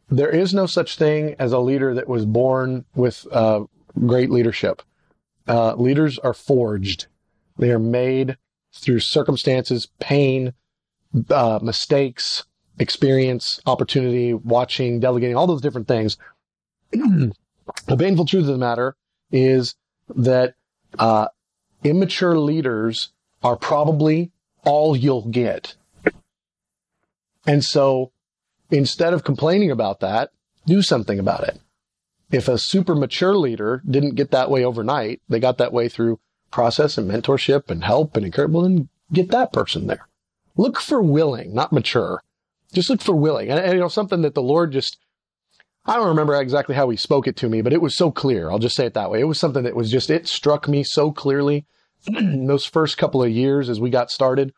[0.09, 3.61] there is no such thing as a leader that was born with uh,
[4.05, 4.81] great leadership.
[5.47, 7.07] Uh, leaders are forged.
[7.57, 8.37] They are made
[8.73, 10.53] through circumstances, pain,
[11.29, 12.43] uh, mistakes,
[12.79, 16.17] experience, opportunity, watching, delegating, all those different things.
[16.91, 18.95] the painful truth of the matter
[19.31, 19.75] is
[20.15, 20.55] that
[20.99, 21.27] uh,
[21.83, 23.09] immature leaders
[23.43, 24.31] are probably
[24.63, 25.75] all you'll get.
[27.45, 28.11] And so
[28.69, 30.31] instead of complaining about that,
[30.65, 31.59] do something about it.
[32.29, 36.19] If a super mature leader didn't get that way overnight, they got that way through
[36.51, 40.07] process and mentorship and help and encouragement, well, then get that person there.
[40.55, 42.23] Look for willing, not mature.
[42.73, 43.49] Just look for willing.
[43.49, 44.97] And, and, you know, something that the Lord just,
[45.85, 48.49] I don't remember exactly how he spoke it to me, but it was so clear.
[48.49, 49.21] I'll just say it that way.
[49.21, 51.65] It was something that was just, it struck me so clearly
[52.07, 54.53] those first couple of years as we got started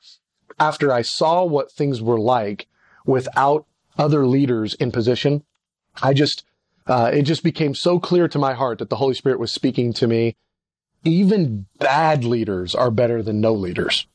[0.59, 2.67] after I saw what things were like
[3.05, 3.65] without
[3.97, 5.43] other leaders in position.
[6.01, 6.43] I just,
[6.87, 9.93] uh, it just became so clear to my heart that the Holy Spirit was speaking
[9.93, 10.35] to me.
[11.03, 14.07] Even bad leaders are better than no leaders.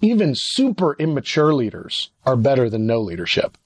[0.00, 3.58] Even super immature leaders are better than no leadership.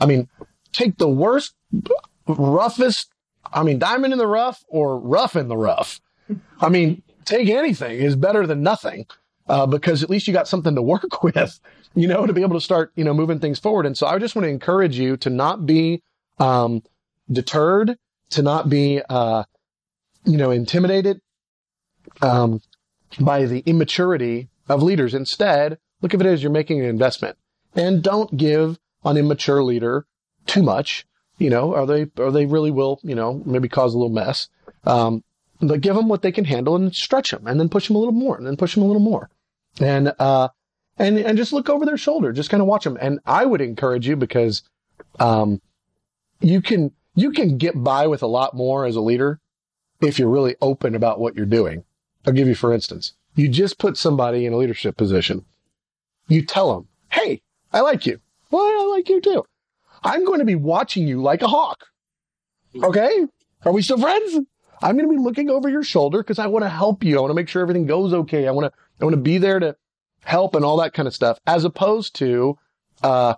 [0.00, 0.28] I mean,
[0.72, 1.54] take the worst,
[2.26, 3.10] roughest,
[3.52, 6.00] I mean, diamond in the rough or rough in the rough.
[6.60, 9.06] I mean, take anything is better than nothing.
[9.48, 11.58] Uh, because at least you got something to work with
[11.94, 13.86] you know, to be able to start, you know, moving things forward.
[13.86, 16.02] And so I just want to encourage you to not be,
[16.38, 16.82] um,
[17.30, 17.98] deterred,
[18.30, 19.44] to not be, uh,
[20.24, 21.20] you know, intimidated,
[22.22, 22.60] um,
[23.20, 25.14] by the immaturity of leaders.
[25.14, 27.36] Instead, look at it as you're making an investment
[27.74, 30.06] and don't give an immature leader
[30.46, 31.06] too much.
[31.38, 34.48] You know, are they, or they really will, you know, maybe cause a little mess.
[34.84, 35.22] Um,
[35.60, 37.98] but give them what they can handle and stretch them and then push them a
[37.98, 39.30] little more and then push them a little more.
[39.80, 40.48] And, uh,
[40.98, 42.98] and and just look over their shoulder, just kind of watch them.
[43.00, 44.62] And I would encourage you because
[45.20, 45.60] um,
[46.40, 49.40] you can you can get by with a lot more as a leader
[50.00, 51.84] if you're really open about what you're doing.
[52.28, 55.46] I'll give you for instance, you just put somebody in a leadership position.
[56.28, 57.40] You tell them, "Hey,
[57.72, 58.20] I like you.
[58.50, 59.44] Well, I like you too.
[60.04, 61.86] I'm going to be watching you like a hawk.
[62.82, 63.26] Okay?
[63.64, 64.46] Are we still friends?
[64.82, 67.16] I'm going to be looking over your shoulder because I want to help you.
[67.16, 68.46] I want to make sure everything goes okay.
[68.46, 69.74] I want to I want to be there to
[70.24, 72.58] help and all that kind of stuff, as opposed to
[73.02, 73.36] uh,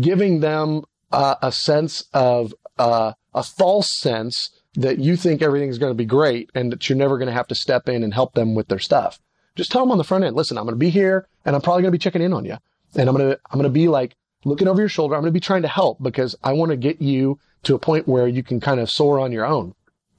[0.00, 5.90] giving them uh, a sense of uh, a false sense that you think everything's going
[5.90, 8.34] to be great and that you're never going to have to step in and help
[8.34, 9.20] them with their stuff.
[9.54, 11.62] Just tell them on the front end, listen, I'm going to be here and I'm
[11.62, 12.56] probably going to be checking in on you.
[12.94, 15.14] And I'm going to, I'm going to be like looking over your shoulder.
[15.14, 17.78] I'm going to be trying to help because I want to get you to a
[17.78, 19.74] point where you can kind of soar on your own,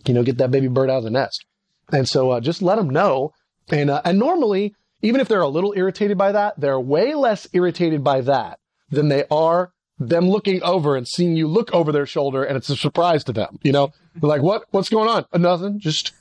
[0.06, 1.46] you know, get that baby bird out of the nest.
[1.92, 3.34] And so, uh, just let them know.
[3.70, 7.48] And, uh, and normally even if they're a little irritated by that, they're way less
[7.54, 8.58] irritated by that
[8.90, 12.70] than they are them looking over and seeing you look over their shoulder and it's
[12.70, 13.60] a surprise to them.
[13.64, 15.26] You know, they're like, what, what's going on?
[15.32, 15.80] Uh, nothing.
[15.80, 16.14] Just,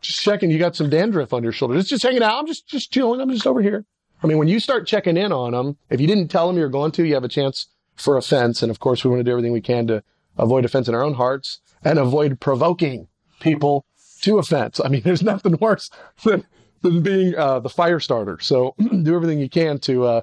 [0.00, 0.50] just checking.
[0.50, 1.74] You got some dandruff on your shoulder.
[1.74, 2.38] Just, just hanging out.
[2.38, 3.20] I'm just, just chilling.
[3.20, 3.84] I'm just over here.
[4.22, 6.68] I mean, when you start checking in on them, if you didn't tell them you're
[6.68, 8.62] going to, you have a chance for offense.
[8.62, 10.02] And of course, we want to do everything we can to
[10.38, 13.08] avoid offense in our own hearts and avoid provoking
[13.40, 13.84] people
[14.22, 14.80] to offense.
[14.84, 15.90] I mean, there's nothing worse
[16.24, 16.46] than
[16.82, 18.38] than being uh, the fire starter.
[18.40, 20.20] So do everything you can to uh,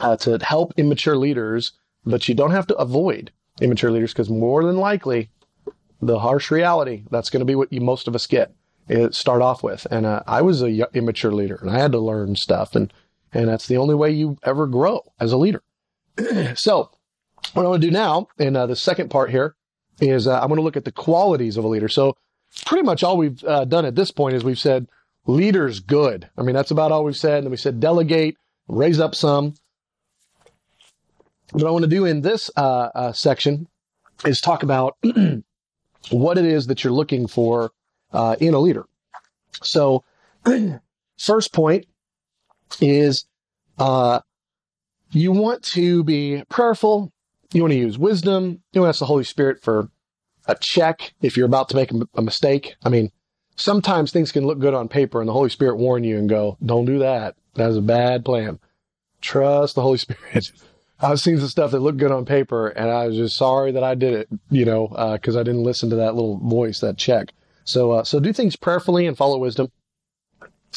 [0.00, 1.72] uh, to help immature leaders,
[2.04, 5.30] but you don't have to avoid immature leaders because more than likely,
[6.02, 8.54] the harsh reality that's going to be what you most of us get.
[8.88, 12.00] It start off with, and uh, I was a immature leader, and I had to
[12.00, 12.92] learn stuff, and
[13.32, 15.62] and that's the only way you ever grow as a leader.
[16.54, 16.90] so,
[17.52, 19.54] what I want to do now in uh, the second part here
[20.00, 21.88] is uh, I'm going to look at the qualities of a leader.
[21.88, 22.16] So,
[22.66, 24.88] pretty much all we've done at this point is we've said
[25.26, 26.28] leaders good.
[26.36, 27.38] I mean, that's about all we've said.
[27.38, 28.36] And then we said delegate,
[28.68, 29.54] raise up some.
[31.52, 33.66] What I want to do in this uh, uh, section
[34.24, 34.96] is talk about
[36.10, 37.72] what it is that you're looking for
[38.12, 38.84] uh, in a leader.
[39.62, 40.04] So,
[41.18, 41.86] first point
[42.80, 43.26] is
[43.78, 44.20] uh,
[45.10, 47.12] you want to be prayerful.
[47.52, 48.62] You want to use wisdom.
[48.72, 49.90] You want to ask the Holy Spirit for
[50.46, 52.76] a check if you're about to make a, a mistake.
[52.84, 53.10] I mean,
[53.56, 56.56] sometimes things can look good on paper and the Holy Spirit warn you and go,
[56.64, 57.36] don't do that.
[57.54, 58.60] That's a bad plan.
[59.20, 60.52] Trust the Holy Spirit.
[61.02, 63.82] I've seen some stuff that looked good on paper and I was just sorry that
[63.82, 66.98] I did it, you know, uh, cause I didn't listen to that little voice, that
[66.98, 67.32] check.
[67.64, 69.70] So, uh, so do things prayerfully and follow wisdom.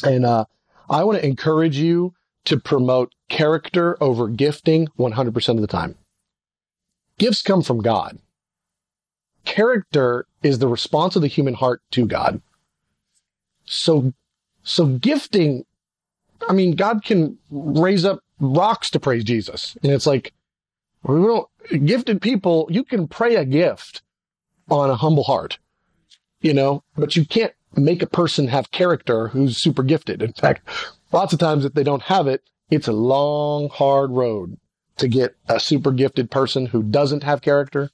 [0.02, 0.46] And, uh,
[0.88, 2.14] I want to encourage you
[2.46, 5.96] to promote character over gifting 100% of the time.
[7.18, 8.18] Gifts come from God.
[9.44, 12.40] Character is the response of the human heart to God.
[13.64, 14.12] So,
[14.62, 15.64] so gifting,
[16.48, 19.76] I mean, God can raise up rocks to praise Jesus.
[19.82, 20.32] And it's like,
[21.02, 21.48] we don't,
[21.84, 24.02] gifted people, you can pray a gift
[24.70, 25.58] on a humble heart,
[26.40, 30.22] you know, but you can't make a person have character who's super gifted.
[30.22, 30.68] In fact,
[31.12, 34.58] lots of times if they don't have it, it's a long, hard road
[34.96, 37.90] to get a super gifted person who doesn't have character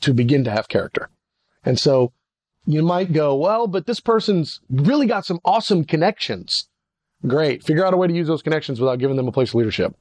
[0.00, 1.10] to begin to have character.
[1.64, 2.12] And so
[2.64, 6.68] you might go, well, but this person's really got some awesome connections.
[7.26, 7.62] Great.
[7.62, 9.94] Figure out a way to use those connections without giving them a place of leadership.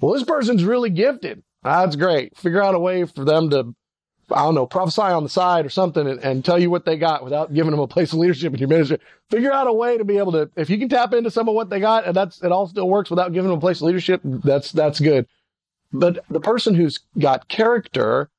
[0.00, 1.42] Well, this person's really gifted.
[1.62, 2.36] That's great.
[2.36, 3.74] Figure out a way for them to,
[4.30, 6.96] I don't know, prophesy on the side or something and, and tell you what they
[6.96, 8.98] got without giving them a place of leadership in your ministry.
[9.30, 11.54] Figure out a way to be able to, if you can tap into some of
[11.54, 13.88] what they got and that's, it all still works without giving them a place of
[13.88, 15.26] leadership, that's, that's good.
[15.92, 18.30] But the person who's got character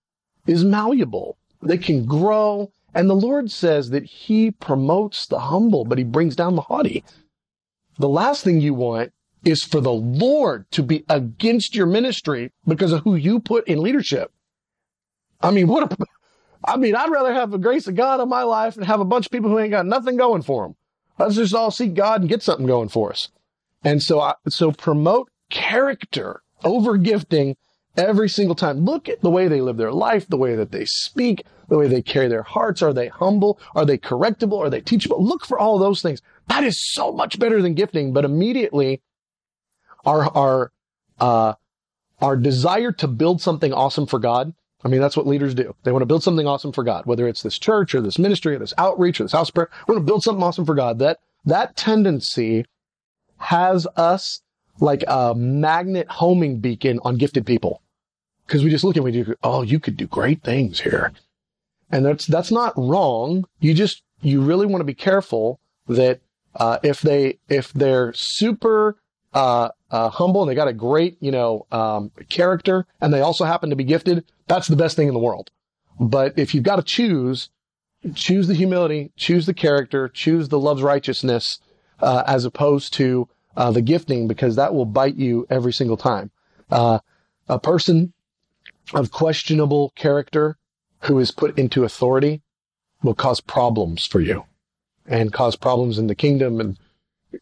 [0.48, 1.38] is malleable.
[1.62, 2.72] They can grow.
[2.94, 7.04] And the Lord says that he promotes the humble, but he brings down the haughty.
[7.98, 9.12] The last thing you want
[9.44, 13.82] is for the Lord to be against your ministry because of who you put in
[13.82, 14.32] leadership.
[15.42, 15.98] I mean, what a,
[16.64, 19.06] I mean, I'd rather have the grace of God in my life and have a
[19.06, 20.76] bunch of people who ain't got nothing going for them.
[21.18, 23.30] Let's just all seek God and get something going for us.
[23.84, 27.58] And so I, so promote character over gifting
[27.98, 28.86] every single time.
[28.86, 31.88] Look at the way they live their life, the way that they speak, the way
[31.88, 32.82] they carry their hearts.
[32.82, 33.60] Are they humble?
[33.76, 34.60] Are they correctable?
[34.60, 35.24] Are they teachable?
[35.24, 36.22] Look for all those things.
[36.52, 39.02] That is so much better than gifting, but immediately
[40.04, 40.72] our, our,
[41.18, 41.54] uh,
[42.20, 44.54] our desire to build something awesome for God.
[44.84, 45.74] I mean, that's what leaders do.
[45.84, 48.54] They want to build something awesome for God, whether it's this church or this ministry
[48.54, 49.70] or this outreach or this house prayer.
[49.88, 51.00] We want to build something awesome for God.
[51.00, 52.66] That, that tendency
[53.38, 54.42] has us
[54.82, 57.82] like a magnet homing beacon on gifted people.
[58.48, 61.14] Cause we just look and we do, oh, you could do great things here.
[61.90, 63.46] And that's, that's not wrong.
[63.62, 66.20] You just, you really want to be careful that,
[66.56, 68.98] uh, if they, if they're super,
[69.34, 73.46] uh, uh, humble and they got a great, you know, um, character and they also
[73.46, 75.52] happen to be gifted, that's the best thing in the world.
[76.00, 77.50] But if you've got to choose,
[78.16, 81.60] choose the humility, choose the character, choose the love's righteousness,
[82.00, 86.32] uh, as opposed to, uh, the gifting because that will bite you every single time.
[86.70, 87.00] Uh,
[87.48, 88.14] a person
[88.94, 90.58] of questionable character
[91.02, 92.42] who is put into authority
[93.04, 94.46] will cause problems for you
[95.12, 96.80] and cause problems in the kingdom and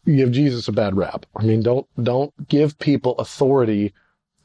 [0.04, 1.24] give Jesus a bad rap.
[1.36, 3.94] I mean, don't, don't give people authority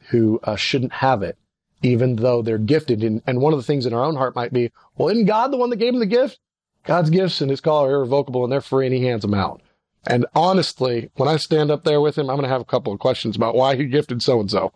[0.10, 1.38] who uh, shouldn't have it,
[1.82, 3.04] even though they're gifted.
[3.04, 5.52] And, and one of the things in our own heart might be, well, isn't God
[5.52, 6.40] the one that gave him the gift?
[6.84, 9.62] God's gifts and his call are irrevocable and they're free and he hands them out.
[10.06, 12.94] And honestly, when I stand up there with him, I'm going to have a couple
[12.94, 14.72] of questions about why he gifted so and so.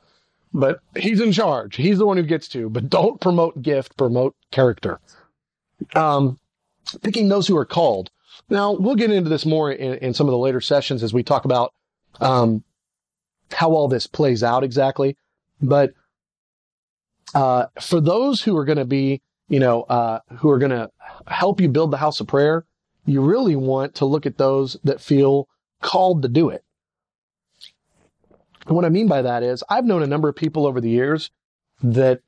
[0.51, 1.75] But he's in charge.
[1.75, 2.67] He's the one who gets to.
[2.67, 4.99] But don't promote gift, promote character.
[5.93, 6.39] Um,
[7.03, 8.09] picking those who are called.
[8.49, 11.23] Now we'll get into this more in, in some of the later sessions as we
[11.23, 11.73] talk about
[12.19, 12.63] um,
[13.51, 15.17] how all this plays out exactly.
[15.61, 15.93] But
[17.33, 20.89] uh, for those who are going to be, you know, uh, who are going to
[21.27, 22.65] help you build the house of prayer,
[23.05, 25.47] you really want to look at those that feel
[25.81, 26.63] called to do it.
[28.67, 30.89] And what I mean by that is I've known a number of people over the
[30.89, 31.31] years
[31.81, 32.21] that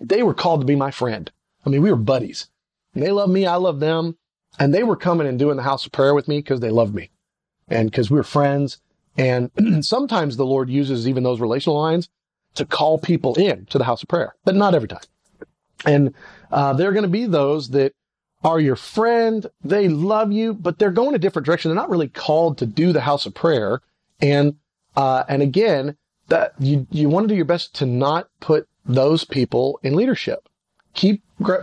[0.00, 1.30] they were called to be my friend.
[1.66, 2.48] I mean, we were buddies.
[2.94, 3.46] They love me.
[3.46, 4.16] I love them.
[4.58, 6.94] And they were coming and doing the house of prayer with me because they loved
[6.94, 7.10] me
[7.68, 8.80] and because we were friends.
[9.16, 9.50] And
[9.84, 12.08] sometimes the Lord uses even those relational lines
[12.54, 15.02] to call people in to the house of prayer, but not every time.
[15.84, 16.14] And
[16.50, 17.92] uh, there are going to be those that
[18.42, 19.46] are your friend.
[19.62, 21.68] They love you, but they're going a different direction.
[21.68, 23.80] They're not really called to do the house of prayer.
[24.20, 24.56] And,
[24.96, 25.96] uh, and again,
[26.28, 30.48] that you, you want to do your best to not put those people in leadership.
[30.94, 31.22] Keep,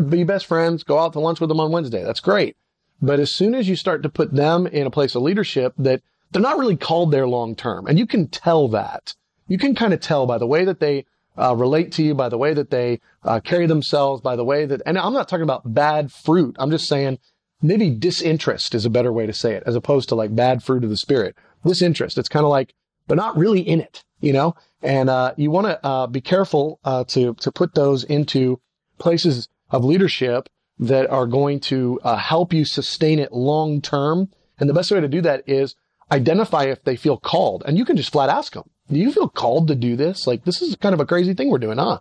[0.09, 2.03] be best friends, go out to lunch with them on Wednesday.
[2.03, 2.55] That's great.
[3.01, 6.01] But as soon as you start to put them in a place of leadership that
[6.31, 9.15] they're not really called there long term, and you can tell that.
[9.47, 11.05] You can kind of tell by the way that they
[11.37, 14.65] uh, relate to you, by the way that they uh, carry themselves, by the way
[14.65, 16.55] that, and I'm not talking about bad fruit.
[16.57, 17.19] I'm just saying
[17.61, 20.83] maybe disinterest is a better way to say it, as opposed to like bad fruit
[20.83, 21.35] of the spirit.
[21.65, 22.17] Disinterest.
[22.17, 22.73] It's kind of like
[23.07, 24.55] they're not really in it, you know.
[24.81, 28.59] And uh, you want to uh, be careful uh, to to put those into
[28.97, 30.47] places of leadership
[30.79, 34.29] that are going to uh, help you sustain it long term.
[34.59, 35.75] And the best way to do that is
[36.11, 39.27] identify if they feel called, and you can just flat ask them do you feel
[39.27, 40.27] called to do this?
[40.27, 41.99] Like, this is kind of a crazy thing we're doing, huh?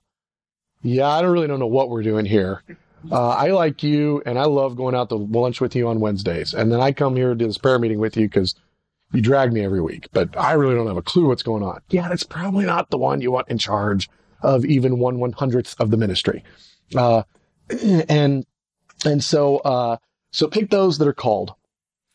[0.83, 2.62] Yeah, I don't really don't know what we're doing here.
[3.11, 6.53] Uh, I like you and I love going out to lunch with you on Wednesdays.
[6.55, 8.55] And then I come here to this prayer meeting with you because
[9.12, 11.81] you drag me every week, but I really don't have a clue what's going on.
[11.89, 14.11] Yeah, that's probably not the one you want in charge
[14.43, 16.45] of even one one hundredth of the ministry.
[16.95, 17.22] Uh,
[18.09, 18.45] and,
[19.05, 19.97] and so, uh,
[20.32, 21.55] so pick those that are called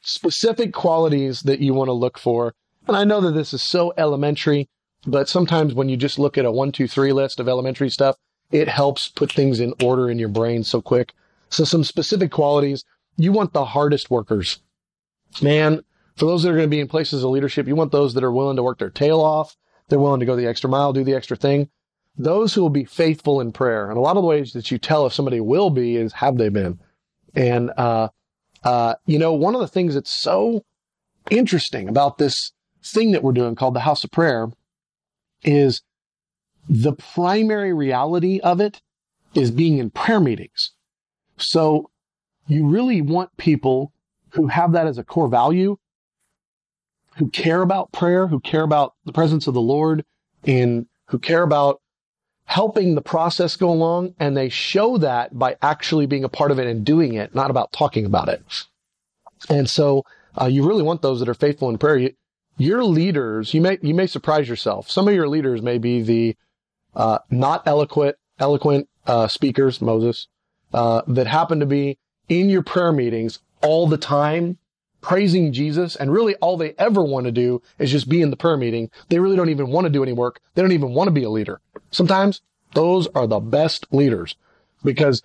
[0.01, 2.53] specific qualities that you want to look for.
[2.87, 4.69] And I know that this is so elementary,
[5.05, 8.15] but sometimes when you just look at a one, two, three list of elementary stuff,
[8.51, 11.13] it helps put things in order in your brain so quick.
[11.49, 12.83] So some specific qualities.
[13.17, 14.59] You want the hardest workers.
[15.41, 15.83] Man,
[16.15, 18.23] for those that are going to be in places of leadership, you want those that
[18.23, 19.55] are willing to work their tail off.
[19.87, 21.69] They're willing to go the extra mile, do the extra thing.
[22.19, 23.89] Those who will be faithful in prayer.
[23.89, 26.37] And a lot of the ways that you tell if somebody will be is have
[26.37, 26.77] they been?
[27.33, 28.09] And, uh,
[28.63, 30.65] uh, you know, one of the things that's so
[31.31, 32.51] interesting about this
[32.83, 34.49] thing that we're doing called the house of prayer
[35.43, 35.81] is
[36.67, 38.81] the primary reality of it
[39.33, 40.73] is being in prayer meetings.
[41.37, 41.89] So
[42.47, 43.93] you really want people
[44.31, 45.77] who have that as a core value,
[47.15, 50.03] who care about prayer, who care about the presence of the Lord,
[50.43, 51.81] and who care about
[52.49, 54.15] helping the process go along.
[54.19, 57.51] And they show that by actually being a part of it and doing it, not
[57.51, 58.41] about talking about it.
[59.49, 60.03] And so
[60.39, 61.97] uh, you really want those that are faithful in prayer.
[61.97, 62.13] You,
[62.57, 64.89] your leaders, you may you may surprise yourself.
[64.89, 66.35] Some of your leaders may be the
[66.95, 70.27] uh, not eloquent eloquent uh, speakers, Moses,
[70.73, 74.57] uh, that happen to be in your prayer meetings all the time,
[75.01, 78.37] praising Jesus, and really all they ever want to do is just be in the
[78.37, 78.89] prayer meeting.
[79.09, 80.41] They really don't even want to do any work.
[80.53, 81.61] They don't even want to be a leader.
[81.91, 82.41] Sometimes
[82.73, 84.35] those are the best leaders
[84.83, 85.23] because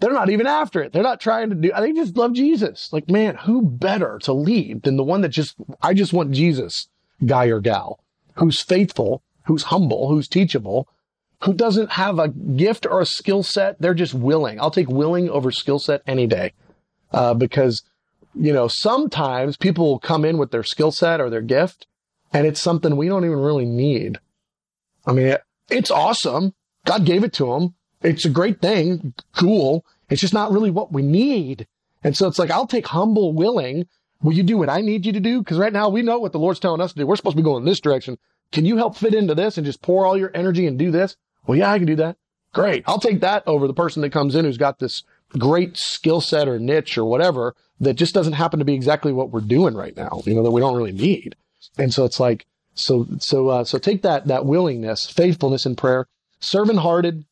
[0.00, 0.92] they're not even after it.
[0.92, 2.92] They're not trying to do, they just love Jesus.
[2.92, 6.88] Like, man, who better to lead than the one that just, I just want Jesus
[7.24, 8.00] guy or gal
[8.38, 10.88] who's faithful, who's humble, who's teachable,
[11.44, 13.80] who doesn't have a gift or a skill set.
[13.80, 14.60] They're just willing.
[14.60, 16.52] I'll take willing over skill set any day.
[17.12, 17.82] Uh, because,
[18.34, 21.86] you know, sometimes people will come in with their skill set or their gift
[22.32, 24.18] and it's something we don't even really need.
[25.06, 25.36] I mean,
[25.70, 26.54] it's awesome.
[26.84, 27.74] God gave it to them.
[28.02, 29.14] It's a great thing.
[29.34, 29.84] Cool.
[30.08, 31.66] It's just not really what we need.
[32.04, 33.86] And so it's like, I'll take humble, willing.
[34.22, 35.40] Will you do what I need you to do?
[35.40, 37.06] Because right now we know what the Lord's telling us to do.
[37.06, 38.18] We're supposed to be going in this direction.
[38.52, 41.16] Can you help fit into this and just pour all your energy and do this?
[41.46, 42.16] Well, yeah, I can do that.
[42.52, 42.84] Great.
[42.86, 45.04] I'll take that over the person that comes in who's got this
[45.36, 49.30] great skill set or niche or whatever that just doesn't happen to be exactly what
[49.30, 51.36] we're doing right now, you know, that we don't really need.
[51.76, 56.06] And so it's like, so, so, uh, so take that, that willingness, faithfulness in prayer,
[56.40, 57.24] servant hearted,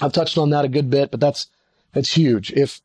[0.00, 1.48] I've touched on that a good bit, but that's,
[1.92, 2.52] that's huge.
[2.52, 2.80] If,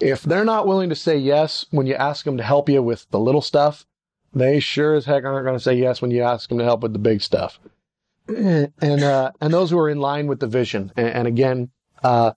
[0.00, 3.08] if they're not willing to say yes when you ask them to help you with
[3.10, 3.86] the little stuff,
[4.32, 6.80] they sure as heck aren't going to say yes when you ask them to help
[6.80, 7.58] with the big stuff.
[8.26, 10.92] And, uh, and those who are in line with the vision.
[10.96, 11.70] And, and again,
[12.02, 12.32] uh,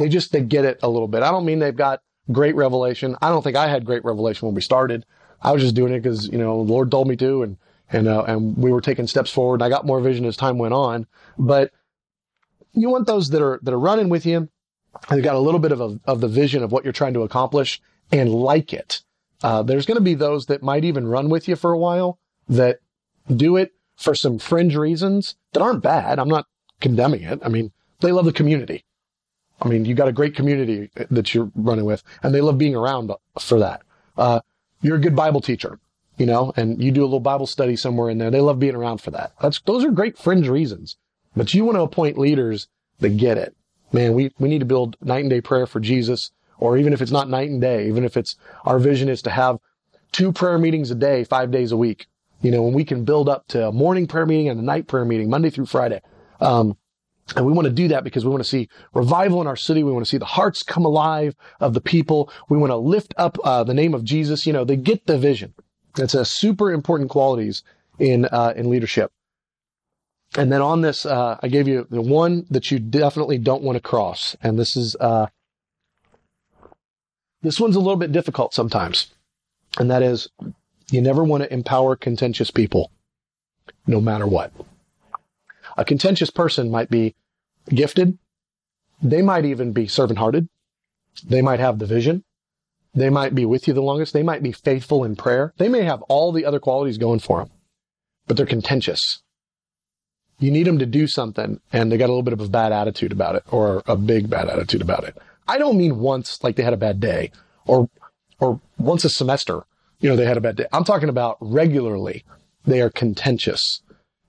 [0.00, 1.22] they just, they get it a little bit.
[1.22, 3.16] I don't mean they've got great revelation.
[3.22, 5.06] I don't think I had great revelation when we started.
[5.42, 7.56] I was just doing it because, you know, the Lord told me to and,
[7.92, 10.58] and, uh, and we were taking steps forward and I got more vision as time
[10.58, 11.06] went on.
[11.38, 11.72] But
[12.72, 14.48] you want those that are that are running with you.
[15.08, 17.22] They've got a little bit of a, of the vision of what you're trying to
[17.22, 17.80] accomplish
[18.12, 19.02] and like it.
[19.42, 22.18] Uh, there's going to be those that might even run with you for a while
[22.48, 22.80] that
[23.34, 26.18] do it for some fringe reasons that aren't bad.
[26.18, 26.46] I'm not
[26.80, 27.40] condemning it.
[27.42, 28.84] I mean, they love the community.
[29.62, 32.74] I mean, you got a great community that you're running with and they love being
[32.74, 33.82] around for that.
[34.16, 34.40] Uh,
[34.82, 35.78] you're a good Bible teacher,
[36.16, 38.30] you know, and you do a little Bible study somewhere in there.
[38.30, 39.32] They love being around for that.
[39.40, 40.96] That's, those are great fringe reasons.
[41.36, 42.68] But you want to appoint leaders
[43.00, 43.54] that get it.
[43.92, 47.02] Man, we, we need to build night and day prayer for Jesus, or even if
[47.02, 49.58] it's not night and day, even if it's our vision is to have
[50.12, 52.06] two prayer meetings a day, five days a week.
[52.42, 54.86] You know, when we can build up to a morning prayer meeting and a night
[54.86, 56.00] prayer meeting, Monday through Friday.
[56.40, 56.76] Um,
[57.36, 59.82] and we want to do that because we want to see revival in our city.
[59.82, 62.30] We want to see the hearts come alive of the people.
[62.48, 64.46] We want to lift up uh, the name of Jesus.
[64.46, 65.54] You know, they get the vision.
[65.96, 67.62] It's a super important qualities
[67.98, 69.12] in uh, in leadership.
[70.36, 73.76] And then on this, uh, I gave you the one that you definitely don't want
[73.76, 74.36] to cross.
[74.42, 75.26] And this is, uh,
[77.42, 79.08] this one's a little bit difficult sometimes.
[79.78, 80.28] And that is,
[80.90, 82.92] you never want to empower contentious people,
[83.86, 84.52] no matter what.
[85.80, 87.16] A contentious person might be
[87.68, 88.18] gifted.
[89.02, 90.48] They might even be servant hearted.
[91.24, 92.22] They might have the vision.
[92.94, 94.12] They might be with you the longest.
[94.12, 95.52] They might be faithful in prayer.
[95.56, 97.50] They may have all the other qualities going for them,
[98.26, 99.22] but they're contentious
[100.40, 102.72] you need them to do something and they got a little bit of a bad
[102.72, 105.16] attitude about it or a big bad attitude about it.
[105.46, 107.30] I don't mean once like they had a bad day
[107.66, 107.88] or,
[108.40, 109.64] or once a semester,
[110.00, 110.66] you know, they had a bad day.
[110.72, 112.24] I'm talking about regularly.
[112.64, 113.82] They are contentious.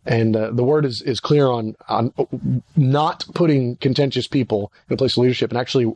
[0.06, 4.98] And uh, the word is, is clear on, on not putting contentious people in a
[4.98, 5.96] place of leadership and actually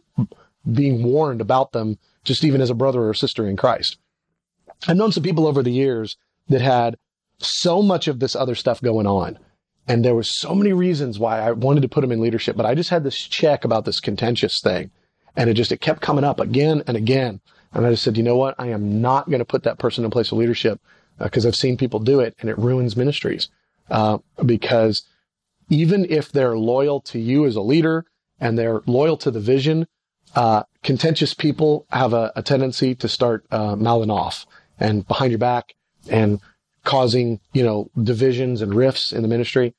[0.72, 3.97] being warned about them just even as a brother or sister in Christ.
[4.88, 6.18] I've known some people over the years
[6.49, 6.97] that had
[7.39, 9.39] so much of this other stuff going on
[9.88, 12.66] and there were so many reasons why I wanted to put them in leadership, but
[12.66, 14.89] I just had this check about this contentious thing.
[15.36, 17.41] And it just, it kept coming up again and again.
[17.74, 18.56] And I just said, you know what?
[18.58, 20.80] I am not going to put that person in place of leadership
[21.20, 23.49] because uh, I've seen people do it and it ruins ministries.
[23.90, 25.04] Uh, because
[25.70, 28.06] even if they're loyal to you as a leader
[28.40, 29.88] and they're loyal to the vision,
[30.36, 34.46] uh, contentious people have a, a tendency to start uh, mouthing off
[34.80, 35.74] and behind your back
[36.10, 36.40] and
[36.84, 39.74] causing, you know, divisions and rifts in the ministry.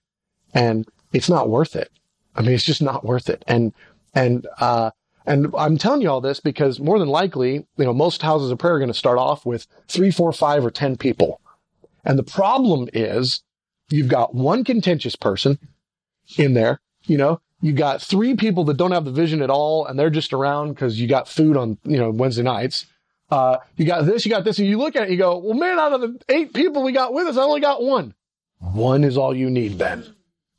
[0.55, 1.91] And it's not worth it.
[2.35, 3.45] I mean, it's just not worth it.
[3.47, 3.73] And,
[4.15, 4.91] and, uh,
[5.27, 8.59] and I'm telling you all this because more than likely, you know, most houses of
[8.59, 11.41] prayer are going to start off with three, four, five, or 10 people.
[12.05, 13.43] And the problem is
[13.89, 15.59] you've got one contentious person
[16.37, 19.87] in there, you know, You've got three people that don't have the vision at all
[19.87, 22.87] and they're just around because you got food on, you know, Wednesday nights.
[23.30, 25.55] Uh, you got this, you got this, and you look at it, you go, well,
[25.55, 28.14] man, out of the eight people we got with us, I only got one.
[28.61, 30.14] One is all you need, Ben.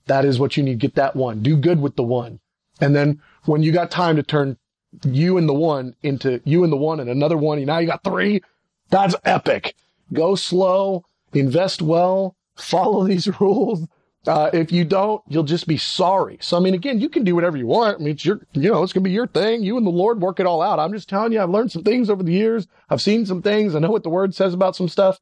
[0.08, 0.80] That is what you need.
[0.80, 1.42] Get that one.
[1.42, 2.42] Do good with the one.
[2.82, 4.58] And then when you got time to turn
[5.06, 8.04] you and the one into you and the one and another one, now you got
[8.04, 8.42] three.
[8.90, 9.76] That's epic.
[10.12, 13.88] Go slow, invest well, follow these rules.
[14.28, 16.38] Uh, if you don't, you'll just be sorry.
[16.42, 17.96] So, I mean, again, you can do whatever you want.
[17.96, 19.64] I mean, it's your, you know, it's going to be your thing.
[19.64, 20.80] You and the Lord work it all out.
[20.80, 22.68] I'm just telling you, I've learned some things over the years.
[22.90, 23.74] I've seen some things.
[23.74, 25.20] I know what the word says about some stuff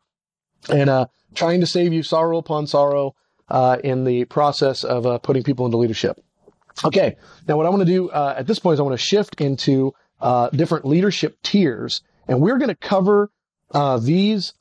[0.70, 1.06] and, uh,
[1.36, 3.14] trying to save you sorrow upon sorrow,
[3.50, 6.20] uh, in the process of, uh, putting people into leadership.
[6.84, 7.16] Okay.
[7.48, 9.40] Now, what I want to do, uh, at this point is I want to shift
[9.40, 13.30] into, uh, different leadership tiers and we're going to cover,
[14.00, 14.54] these,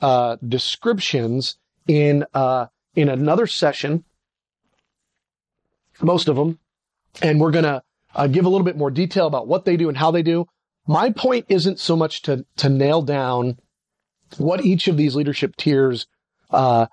[0.47, 1.57] descriptions
[1.87, 2.25] in,
[2.95, 4.05] in another session
[6.03, 6.59] most of them.
[7.23, 7.83] And we're going to
[8.15, 10.47] uh, give a little bit more detail about what they do and how they do.
[10.87, 13.59] My point isn't so much to, to nail down
[14.37, 16.07] what each of these leadership tiers,
[16.51, 16.87] uh,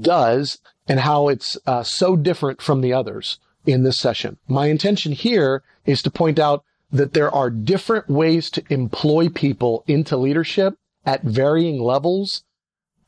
[0.00, 4.38] does and how it's uh, so different from the others in this session.
[4.46, 9.82] My intention here is to point out that there are different ways to employ people
[9.86, 12.44] into leadership at varying levels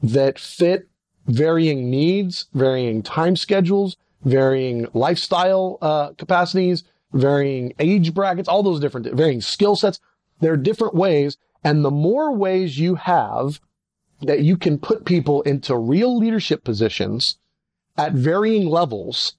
[0.05, 0.88] that fit
[1.26, 9.11] varying needs, varying time schedules, varying lifestyle uh, capacities, varying age brackets, all those different,
[9.14, 10.00] varying skill sets.
[10.40, 11.36] There are different ways.
[11.62, 13.61] And the more ways you have
[14.20, 17.38] that you can put people into real leadership positions
[17.96, 19.34] at varying levels,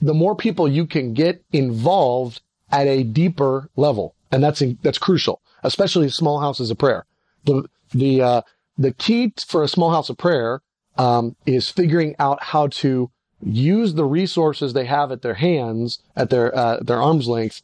[0.00, 4.14] the more people you can get involved at a deeper level.
[4.30, 7.06] And that's, that's crucial, especially small houses of prayer.
[7.44, 8.42] The, the, uh,
[8.82, 10.60] the key for a small house of prayer,
[10.96, 13.10] um, is figuring out how to
[13.44, 17.62] use the resources they have at their hands, at their, uh, their arm's length,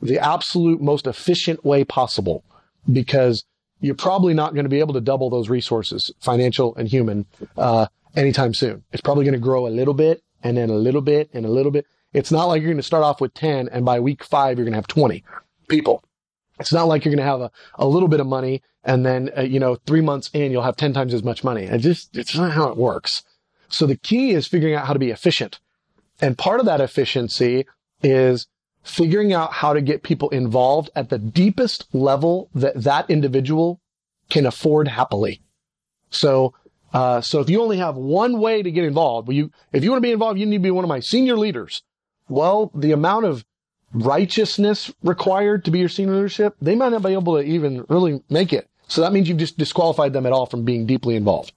[0.00, 2.44] the absolute most efficient way possible
[2.90, 3.44] because
[3.80, 7.86] you're probably not going to be able to double those resources, financial and human, uh,
[8.16, 8.84] anytime soon.
[8.92, 11.50] It's probably going to grow a little bit and then a little bit and a
[11.50, 11.86] little bit.
[12.12, 14.64] It's not like you're going to start off with 10 and by week five, you're
[14.64, 15.22] going to have 20
[15.68, 16.02] people.
[16.58, 19.30] It's not like you're going to have a, a little bit of money and then,
[19.36, 21.64] uh, you know, three months in, you'll have 10 times as much money.
[21.64, 23.22] It just, it's not how it works.
[23.68, 25.60] So the key is figuring out how to be efficient.
[26.20, 27.66] And part of that efficiency
[28.02, 28.46] is
[28.82, 33.80] figuring out how to get people involved at the deepest level that that individual
[34.30, 35.42] can afford happily.
[36.10, 36.54] So,
[36.92, 39.90] uh, so if you only have one way to get involved, well, you, if you
[39.90, 41.82] want to be involved, you need to be one of my senior leaders.
[42.28, 43.44] Well, the amount of
[43.92, 48.22] righteousness required to be your senior leadership, they might not be able to even really
[48.28, 48.68] make it.
[48.88, 51.52] So that means you've just disqualified them at all from being deeply involved.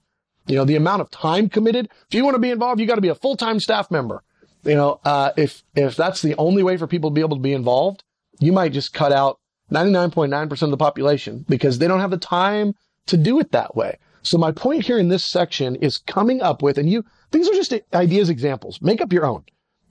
[0.46, 1.88] You know, the amount of time committed.
[2.08, 4.22] If you want to be involved, you got to be a full-time staff member.
[4.64, 7.42] You know, uh, if, if that's the only way for people to be able to
[7.42, 8.04] be involved,
[8.38, 9.38] you might just cut out
[9.70, 12.74] 99.9% of the population because they don't have the time
[13.06, 13.98] to do it that way.
[14.22, 17.54] So my point here in this section is coming up with, and you, these are
[17.54, 18.80] just ideas, examples.
[18.80, 19.44] Make up your own.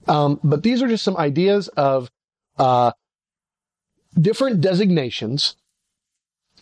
[0.08, 2.10] Um, but these are just some ideas of,
[2.58, 2.92] uh,
[4.18, 5.56] different designations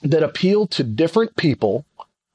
[0.03, 1.85] that appeal to different people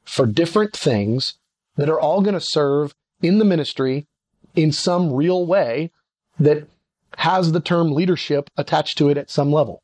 [0.03, 1.35] for different things
[1.77, 4.05] that are all going to serve in the ministry
[4.55, 5.91] in some real way
[6.39, 6.67] that
[7.17, 9.81] has the term leadership attached to it at some level.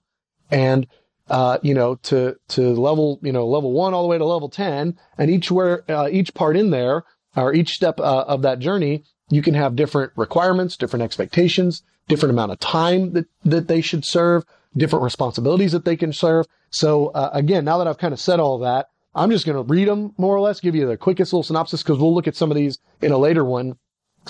[0.49, 0.85] And,
[1.29, 4.49] uh, you know, to, to level, you know, level one all the way to level
[4.49, 7.03] 10 and each where, uh, each part in there
[7.35, 12.33] or each step uh, of that journey, you can have different requirements, different expectations, different
[12.33, 14.43] amount of time that, that they should serve,
[14.75, 16.45] different responsibilities that they can serve.
[16.69, 19.73] So, uh, again, now that I've kind of said all that, I'm just going to
[19.73, 22.35] read them more or less, give you the quickest little synopsis because we'll look at
[22.35, 23.77] some of these in a later one,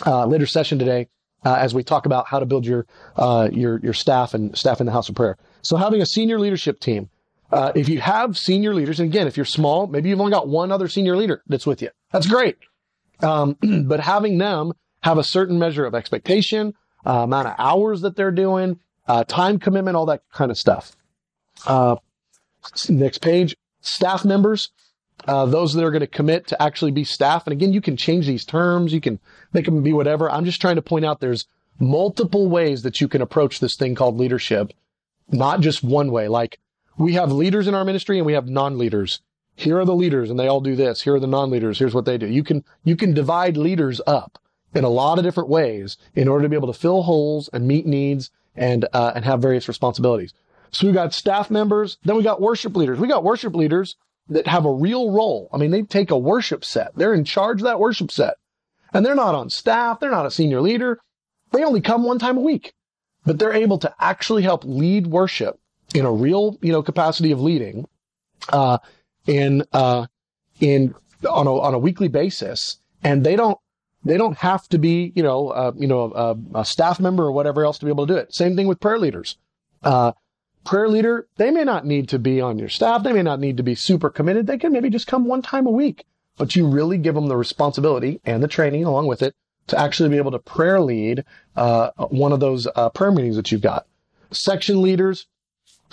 [0.06, 1.08] uh, later session today.
[1.44, 4.80] Uh, as we talk about how to build your uh, your your staff and staff
[4.80, 5.38] in the house of prayer.
[5.64, 7.10] So having a senior leadership team.
[7.52, 10.48] Uh, if you have senior leaders, and again, if you're small, maybe you've only got
[10.48, 11.90] one other senior leader that's with you.
[12.12, 12.58] That's great.
[13.22, 13.58] Um,
[13.88, 16.76] but having them have a certain measure of expectation,
[17.06, 20.96] uh, amount of hours that they're doing, uh, time commitment, all that kind of stuff.
[21.66, 21.96] Uh,
[22.90, 24.70] Next page, staff members.
[25.28, 27.46] Uh, those that are going to commit to actually be staff.
[27.46, 28.92] And again, you can change these terms.
[28.92, 29.20] You can
[29.54, 30.32] make them be whatever.
[30.32, 31.46] I'm just trying to point out there's
[31.80, 34.74] multiple ways that you can approach this thing called leadership,
[35.30, 36.28] not just one way.
[36.28, 36.60] Like
[36.98, 39.22] we have leaders in our ministry and we have non-leaders.
[39.56, 41.02] Here are the leaders and they all do this.
[41.02, 41.78] Here are the non-leaders.
[41.78, 42.26] Here's what they do.
[42.26, 44.40] You can, you can divide leaders up
[44.74, 47.68] in a lot of different ways in order to be able to fill holes and
[47.68, 50.34] meet needs and, uh, and have various responsibilities.
[50.72, 51.98] So we got staff members.
[52.04, 53.00] Then we got worship leaders.
[53.00, 53.96] We got worship leaders
[54.30, 55.50] that have a real role.
[55.52, 56.96] I mean, they take a worship set.
[56.96, 58.36] They're in charge of that worship set
[58.94, 60.00] and they're not on staff.
[60.00, 61.00] They're not a senior leader.
[61.52, 62.74] They only come one time a week,
[63.26, 65.60] but they're able to actually help lead worship
[65.94, 67.88] in a real, you know, capacity of leading,
[68.50, 68.78] uh,
[69.28, 70.08] in, uh,
[70.60, 70.96] in,
[71.30, 72.78] on a, on a weekly basis.
[73.04, 73.58] And they don't,
[74.04, 76.12] they don't have to be, you know, uh, you know,
[76.54, 78.34] a, a, staff member or whatever else to be able to do it.
[78.34, 79.38] Same thing with prayer leaders.
[79.84, 80.14] Uh,
[80.64, 83.04] prayer leader, they may not need to be on your staff.
[83.04, 84.48] They may not need to be super committed.
[84.48, 86.06] They can maybe just come one time a week,
[86.38, 89.36] but you really give them the responsibility and the training along with it
[89.68, 91.24] to actually be able to prayer lead,
[91.56, 93.86] uh, one of those, uh, prayer meetings that you've got.
[94.32, 95.28] Section leaders,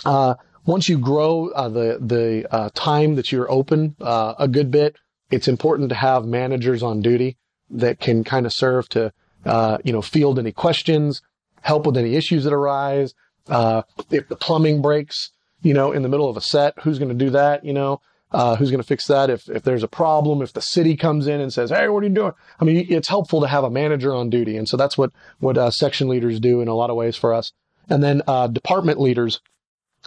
[0.05, 0.35] uh,
[0.65, 4.95] once you grow uh, the the uh, time that you're open uh, a good bit,
[5.31, 7.37] it's important to have managers on duty
[7.69, 9.13] that can kind of serve to
[9.45, 11.21] uh, you know field any questions,
[11.61, 13.13] help with any issues that arise.
[13.47, 17.09] Uh, if the plumbing breaks, you know, in the middle of a set, who's going
[17.09, 17.65] to do that?
[17.65, 18.01] You know,
[18.31, 19.29] uh, who's going to fix that?
[19.29, 22.07] If if there's a problem, if the city comes in and says, "Hey, what are
[22.07, 24.97] you doing?" I mean, it's helpful to have a manager on duty, and so that's
[24.97, 27.51] what what section leaders do in a lot of ways for us.
[27.89, 28.21] And then
[28.53, 29.41] department leaders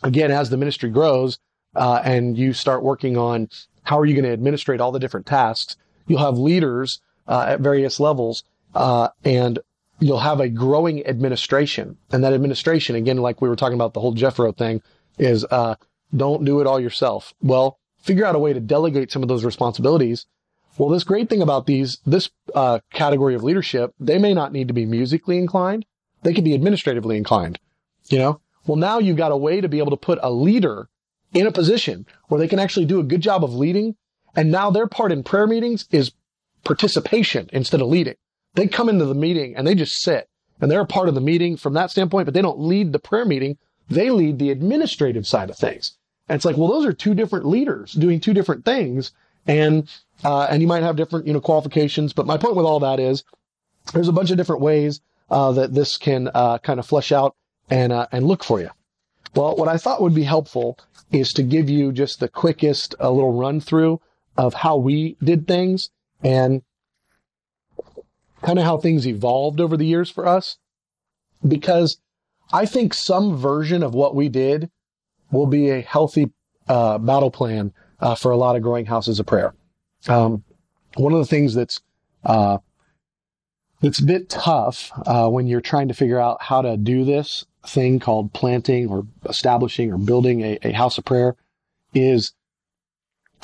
[0.03, 1.39] again, as the ministry grows,
[1.75, 3.49] uh, and you start working on
[3.85, 7.61] how are you going to administrate all the different tasks, you'll have leaders uh, at
[7.61, 8.45] various levels,
[8.75, 9.59] uh, and
[10.01, 11.97] you'll have a growing administration.
[12.11, 14.83] And that administration, again, like we were talking about the whole Jethro thing,
[15.19, 15.77] is uh,
[16.15, 17.35] don't do it all yourself.
[17.43, 20.27] Well, figure out a way to delegate some of those responsibilities.
[20.79, 24.69] Well, this great thing about these, this uh, category of leadership, they may not need
[24.69, 25.85] to be musically inclined.
[26.23, 27.59] They can be administratively inclined.
[28.09, 30.89] You know, well, now you've got a way to be able to put a leader
[31.33, 33.97] in a position where they can actually do a good job of leading.
[34.35, 36.13] And now their part in prayer meetings is
[36.65, 38.15] participation instead of leading.
[38.55, 40.29] They come into the meeting and they just sit
[40.61, 42.99] and they're a part of the meeting from that standpoint, but they don't lead the
[42.99, 43.59] prayer meeting.
[43.89, 45.97] They lead the administrative side of things.
[46.29, 49.13] And it's like, well, those are two different leaders doing two different things.
[49.47, 49.91] And,
[50.25, 52.13] uh, and you might have different, you know, qualifications.
[52.13, 53.25] But my point with all that is
[53.93, 55.01] there's a bunch of different ways,
[55.31, 57.35] uh, that this can, uh, kind of flesh out
[57.69, 58.71] and, uh, and look for you.
[59.35, 60.79] Well, what I thought would be helpful
[61.11, 64.01] is to give you just the quickest, a little run through
[64.37, 65.91] of how we did things
[66.23, 66.63] and
[68.43, 70.59] kind of how things evolved over the years for us.
[71.47, 71.99] Because
[72.53, 74.71] I think some version of what we did
[75.31, 76.31] will be a healthy
[76.69, 79.55] uh, battle plan uh, for a lot of growing houses of prayer.
[80.09, 80.45] Um,
[80.97, 81.81] one of the things that's
[82.25, 82.59] uh,
[83.81, 87.47] that's a bit tough uh, when you're trying to figure out how to do this
[87.67, 91.37] thing called planting or establishing or building a, a house of prayer
[91.95, 92.33] is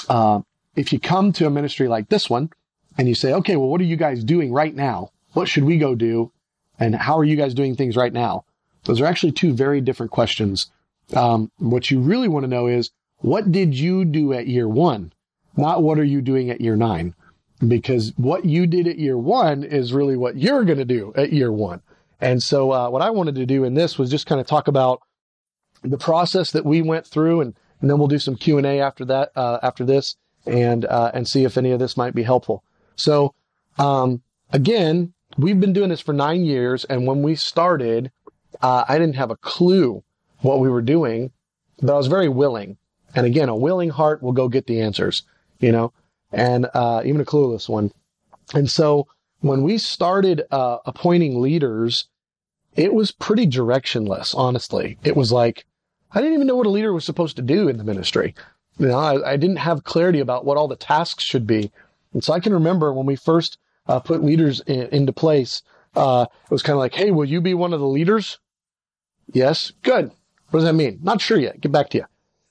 [0.08, 0.40] uh,
[0.76, 2.50] if you come to a ministry like this one
[2.98, 5.12] and you say, okay, well, what are you guys doing right now?
[5.32, 6.32] What should we go do?
[6.78, 8.44] And how are you guys doing things right now?
[8.84, 10.70] Those are actually two very different questions.
[11.14, 15.12] Um, what you really want to know is what did you do at year one?
[15.56, 17.14] Not what are you doing at year nine?
[17.66, 21.32] Because what you did at year one is really what you're going to do at
[21.32, 21.82] year one.
[22.20, 24.68] And so, uh, what I wanted to do in this was just kind of talk
[24.68, 25.02] about
[25.82, 28.80] the process that we went through, and, and then we'll do some Q and A
[28.80, 32.24] after that, uh, after this, and uh, and see if any of this might be
[32.24, 32.64] helpful.
[32.98, 33.34] So,
[33.78, 34.22] um,
[34.52, 38.10] again, we've been doing this for nine years, and when we started,
[38.60, 40.02] uh, I didn't have a clue
[40.40, 41.30] what we were doing,
[41.80, 42.76] but I was very willing.
[43.14, 45.22] And again, a willing heart will go get the answers,
[45.60, 45.92] you know,
[46.32, 47.92] and uh, even a clueless one.
[48.54, 49.06] And so
[49.40, 52.06] when we started uh, appointing leaders,
[52.76, 54.98] it was pretty directionless, honestly.
[55.04, 55.64] It was like,
[56.12, 58.34] I didn't even know what a leader was supposed to do in the ministry.
[58.78, 61.70] You know, I, I didn't have clarity about what all the tasks should be.
[62.12, 65.62] And so I can remember when we first uh, put leaders in, into place,
[65.94, 68.38] uh, it was kind of like, hey, will you be one of the leaders?
[69.32, 69.72] Yes.
[69.82, 70.10] Good.
[70.50, 71.00] What does that mean?
[71.02, 71.60] Not sure yet.
[71.60, 72.04] Get back to you.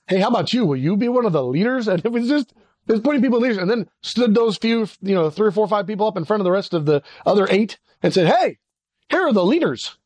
[0.06, 0.64] Hey, how about you?
[0.64, 1.88] Will you be one of the leaders?
[1.88, 2.54] And it was just,
[2.86, 5.64] was putting people in leadership and then stood those few, you know, three or four
[5.64, 8.26] or five people up in front of the rest of the other eight and said,
[8.26, 8.58] Hey,
[9.10, 9.96] here are the leaders.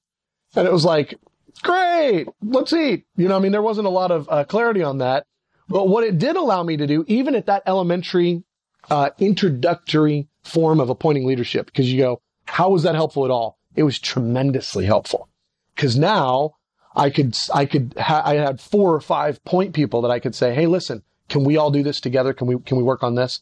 [0.54, 1.18] And it was like,
[1.62, 3.04] great, let's eat.
[3.16, 5.26] You know, I mean, there wasn't a lot of uh, clarity on that.
[5.68, 8.42] But what it did allow me to do, even at that elementary,
[8.90, 13.58] uh, introductory form of appointing leadership, because you go, how was that helpful at all?
[13.74, 15.28] It was tremendously helpful.
[15.74, 16.56] Because now
[16.94, 20.34] I could, I could, ha- I had four or five point people that I could
[20.34, 22.34] say, Hey, listen, can we all do this together?
[22.34, 23.40] Can we, can we work on this?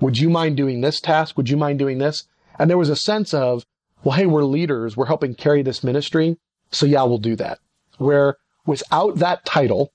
[0.00, 1.36] Would you mind doing this task?
[1.36, 2.24] Would you mind doing this?
[2.58, 3.64] And there was a sense of,
[4.04, 4.96] well, hey, we're leaders.
[4.96, 6.38] We're helping carry this ministry.
[6.70, 7.58] So yeah, we'll do that.
[7.98, 8.36] Where
[8.66, 9.92] without that title,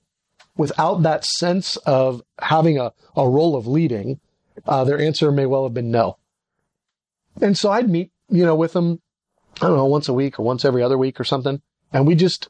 [0.56, 4.20] without that sense of having a, a role of leading,
[4.66, 6.18] uh, their answer may well have been no.
[7.40, 9.00] And so I'd meet, you know, with them,
[9.60, 11.60] I don't know, once a week or once every other week or something.
[11.92, 12.48] And we just,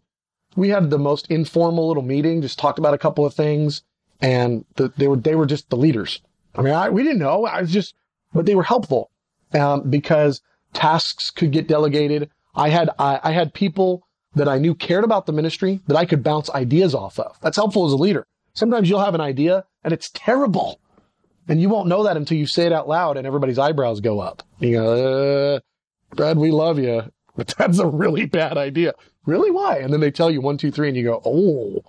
[0.57, 3.83] we had the most informal little meeting, just talked about a couple of things.
[4.21, 6.21] And the, they were, they were just the leaders.
[6.55, 7.45] I mean, I, we didn't know.
[7.45, 7.95] I was just,
[8.33, 9.11] but they were helpful,
[9.55, 10.43] um, because
[10.73, 12.31] tasks could get delegated.
[12.55, 16.05] I had, I, I had people that I knew cared about the ministry that I
[16.05, 17.39] could bounce ideas off of.
[17.41, 18.27] That's helpful as a leader.
[18.55, 20.81] Sometimes you'll have an idea and it's terrible.
[21.49, 24.21] And you won't know that until you say it out loud and everybody's eyebrows go
[24.21, 24.43] up.
[24.59, 25.61] You go, uh,
[26.15, 28.95] Brad, we love you, but that's a really bad idea.
[29.25, 29.51] Really?
[29.51, 29.79] Why?
[29.79, 31.83] And then they tell you one, two, three, and you go, oh,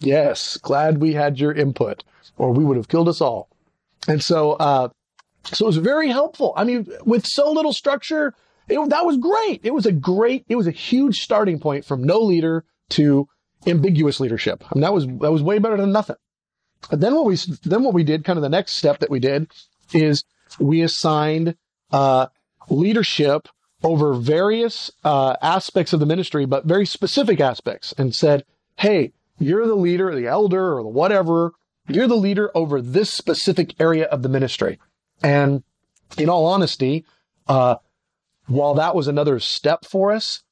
[0.00, 2.02] yes, glad we had your input
[2.36, 3.48] or we would have killed us all.
[4.08, 4.88] And so, uh,
[5.44, 6.52] so it was very helpful.
[6.56, 8.34] I mean, with so little structure,
[8.68, 9.60] it, that was great.
[9.62, 13.28] It was a great, it was a huge starting point from no leader to
[13.66, 14.64] ambiguous leadership.
[14.64, 16.16] I mean, that was, that was way better than nothing.
[16.90, 19.20] And then what we, then what we did, kind of the next step that we
[19.20, 19.50] did
[19.92, 20.24] is
[20.58, 21.56] we assigned,
[21.90, 22.26] uh,
[22.68, 23.48] leadership
[23.82, 28.44] over various, uh, aspects of the ministry, but very specific aspects and said,
[28.76, 31.52] Hey, you're the leader, the elder or the whatever.
[31.88, 34.78] You're the leader over this specific area of the ministry.
[35.22, 35.62] And
[36.16, 37.04] in all honesty,
[37.46, 37.76] uh,
[38.46, 40.42] while that was another step for us,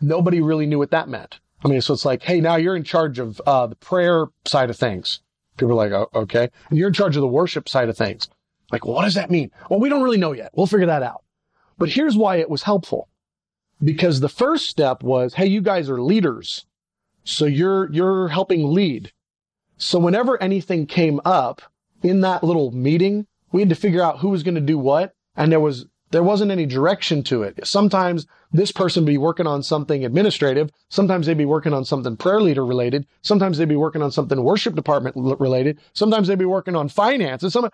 [0.00, 1.40] nobody really knew what that meant.
[1.64, 4.70] I mean, so it's like, hey, now you're in charge of uh, the prayer side
[4.70, 5.20] of things.
[5.60, 6.48] People are like, oh, okay.
[6.70, 8.28] And you're in charge of the worship side of things.
[8.72, 9.50] Like, what does that mean?
[9.68, 10.50] Well, we don't really know yet.
[10.54, 11.22] We'll figure that out.
[11.76, 13.08] But here's why it was helpful.
[13.82, 16.66] Because the first step was, hey, you guys are leaders.
[17.24, 19.12] So you're, you're helping lead.
[19.76, 21.62] So whenever anything came up
[22.02, 25.14] in that little meeting, we had to figure out who was going to do what.
[25.36, 27.66] And there was there wasn't any direction to it.
[27.66, 30.70] Sometimes this person would be working on something administrative.
[30.88, 33.06] Sometimes they'd be working on something prayer leader related.
[33.22, 35.78] Sometimes they'd be working on something worship department related.
[35.92, 37.52] Sometimes they'd be working on finances.
[37.52, 37.70] Some,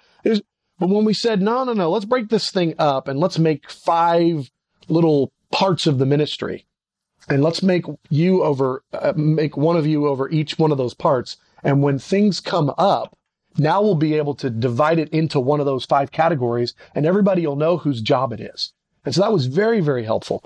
[0.78, 3.70] but when we said, no, no, no, let's break this thing up and let's make
[3.70, 4.51] five
[4.89, 6.66] little parts of the ministry
[7.28, 10.95] and let's make you over, uh, make one of you over each one of those
[10.95, 11.39] parts.
[11.64, 13.16] And when things come up,
[13.59, 17.46] now we'll be able to divide it into one of those five categories and everybody
[17.46, 18.72] will know whose job it is.
[19.04, 20.44] And so that was very, very helpful.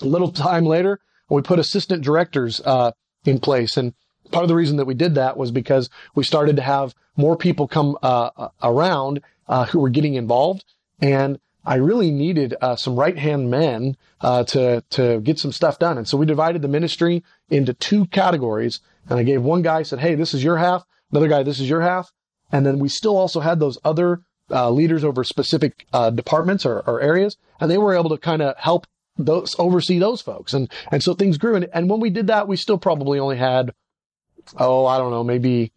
[0.00, 2.92] A little time later, we put assistant directors, uh,
[3.24, 3.76] in place.
[3.76, 3.94] And
[4.30, 7.36] part of the reason that we did that was because we started to have more
[7.36, 10.64] people come, uh, uh around, uh, who were getting involved.
[11.00, 15.78] And I really needed, uh, some right hand men, uh, to, to get some stuff
[15.78, 15.98] done.
[15.98, 18.80] And so we divided the ministry into two categories.
[19.08, 20.84] And I gave one guy said, Hey, this is your half.
[21.10, 22.12] Another guy, this is your half.
[22.52, 24.20] And then we still also had those other
[24.50, 28.42] uh, leaders over specific uh, departments or, or, areas, and they were able to kind
[28.42, 28.86] of help
[29.18, 30.52] those oversee those folks.
[30.54, 31.56] And and so things grew.
[31.56, 33.72] And, and when we did that, we still probably only had
[34.58, 35.72] oh I don't know maybe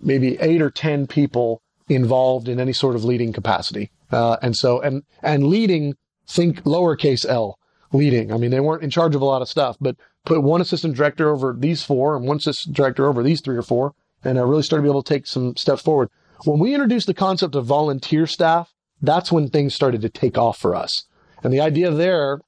[0.00, 3.90] maybe eight or ten people involved in any sort of leading capacity.
[4.10, 5.94] Uh, and so and and leading
[6.26, 7.58] think lowercase l
[7.92, 8.32] leading.
[8.32, 10.96] I mean they weren't in charge of a lot of stuff, but put one assistant
[10.96, 13.94] director over these four and one assistant director over these three or four
[14.24, 16.10] and I really started to be able to take some steps forward.
[16.44, 20.58] When we introduced the concept of volunteer staff, that's when things started to take off
[20.58, 21.04] for us.
[21.42, 22.40] And the idea there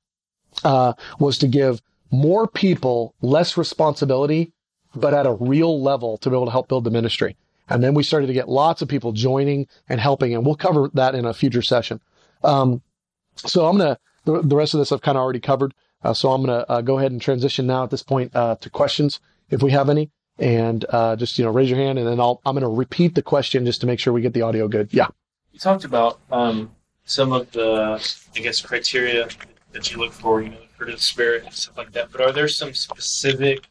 [0.65, 4.53] uh, was to give more people less responsibility,
[4.95, 7.37] but at a real level to be able to help build the ministry.
[7.69, 10.91] And then we started to get lots of people joining and helping, and we'll cover
[10.95, 12.01] that in a future session.
[12.45, 12.83] Um,
[13.37, 15.75] so I'm gonna the, the, rest of this I've kind of already covered.
[16.03, 18.71] Uh, so I'm gonna uh, go ahead and transition now at this point uh, to
[18.71, 19.21] questions
[19.51, 22.41] if we have any and uh, just you know raise your hand, and then I'll
[22.45, 24.89] I'm going to repeat the question just to make sure we get the audio good.
[24.93, 25.09] Yeah.
[25.53, 26.71] You talked about um,
[27.05, 28.01] some of the
[28.37, 29.29] I guess criteria
[29.73, 32.11] that you look for, you know, the fruit of the spirit and stuff like that.
[32.11, 33.67] But are there some specific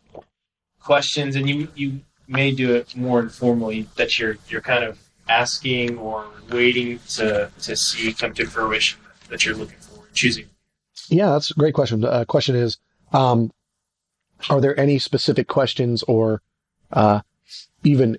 [0.80, 5.98] questions, and you you may do it more informally that you're you're kind of asking
[5.98, 9.00] or waiting to to see come to fruition
[9.30, 10.46] that you're looking for, choosing?
[11.10, 12.02] Yeah, that's a great question.
[12.02, 12.78] The uh, question is,
[13.14, 13.52] um,
[14.50, 16.42] are there any specific questions or
[16.92, 17.22] uh,
[17.84, 18.18] even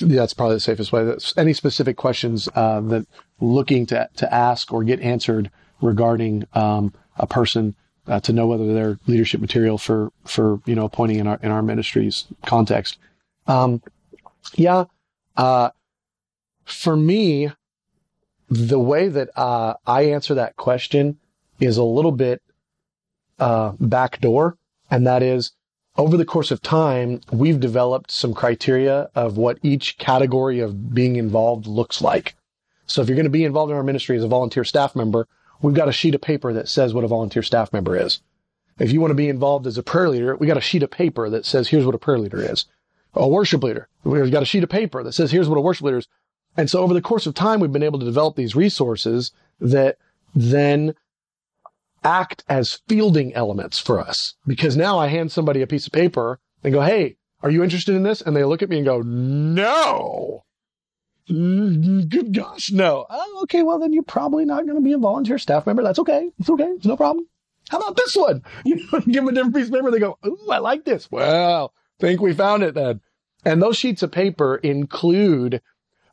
[0.00, 1.16] that's probably the safest way.
[1.36, 3.06] Any specific questions uh, that
[3.40, 5.50] looking to to ask or get answered
[5.80, 7.74] regarding um, a person
[8.06, 11.50] uh, to know whether they're leadership material for for you know appointing in our in
[11.50, 12.98] our ministry's context.
[13.46, 13.82] Um,
[14.54, 14.84] yeah,
[15.36, 15.70] uh,
[16.64, 17.50] for me,
[18.48, 21.18] the way that uh, I answer that question
[21.60, 22.42] is a little bit
[23.38, 24.56] uh, backdoor
[24.90, 25.52] And that is
[25.96, 31.16] over the course of time, we've developed some criteria of what each category of being
[31.16, 32.34] involved looks like.
[32.86, 35.28] So if you're going to be involved in our ministry as a volunteer staff member,
[35.62, 38.20] we've got a sheet of paper that says what a volunteer staff member is.
[38.78, 40.90] If you want to be involved as a prayer leader, we got a sheet of
[40.90, 42.66] paper that says here's what a prayer leader is.
[43.14, 45.84] A worship leader, we've got a sheet of paper that says here's what a worship
[45.84, 46.08] leader is.
[46.56, 49.30] And so over the course of time, we've been able to develop these resources
[49.60, 49.98] that
[50.34, 50.96] then
[52.04, 54.34] act as fielding elements for us.
[54.46, 57.94] Because now I hand somebody a piece of paper and go, Hey, are you interested
[57.94, 58.22] in this?
[58.22, 60.44] And they look at me and go, no.
[61.28, 63.06] Good gosh, no.
[63.08, 65.82] Oh, okay, well then you're probably not going to be a volunteer staff member.
[65.82, 66.30] That's okay.
[66.38, 66.64] It's okay.
[66.64, 67.26] It's no problem.
[67.68, 68.42] How about this one?
[68.64, 69.90] You know, give them a different piece of paper.
[69.90, 71.10] They go, Ooh, I like this.
[71.10, 73.02] Well, think we found it then.
[73.44, 75.60] And those sheets of paper include,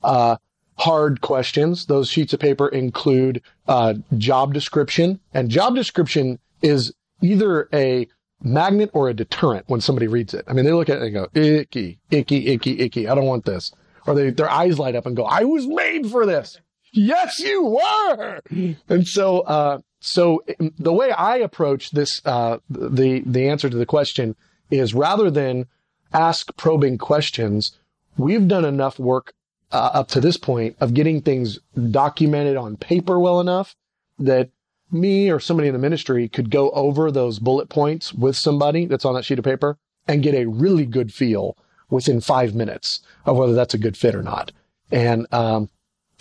[0.03, 0.35] uh,
[0.81, 1.85] hard questions.
[1.85, 8.07] Those sheets of paper include, uh, job description and job description is either a
[8.41, 10.43] magnet or a deterrent when somebody reads it.
[10.47, 13.07] I mean, they look at it and go, icky, icky, icky, icky.
[13.07, 13.71] I don't want this.
[14.07, 16.59] Or they, their eyes light up and go, I was made for this.
[16.91, 18.41] Yes, you were.
[18.89, 20.43] And so, uh, so
[20.79, 24.35] the way I approach this, uh, the, the answer to the question
[24.71, 25.67] is rather than
[26.11, 27.77] ask probing questions,
[28.17, 29.33] we've done enough work
[29.71, 31.59] uh, up to this point of getting things
[31.89, 33.75] documented on paper well enough
[34.19, 34.49] that
[34.91, 39.05] me or somebody in the ministry could go over those bullet points with somebody that's
[39.05, 41.57] on that sheet of paper and get a really good feel
[41.89, 44.51] within five minutes of whether that's a good fit or not.
[44.91, 45.69] And, um,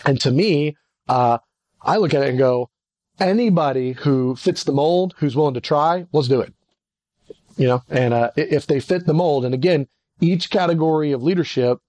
[0.05, 0.77] and to me,
[1.09, 1.39] uh,
[1.81, 2.69] I look at it and go,
[3.19, 6.53] anybody who fits the mold, who's willing to try, let's do it.
[7.57, 9.87] You know, and, uh, if they fit the mold, and again,
[10.21, 11.79] each category of leadership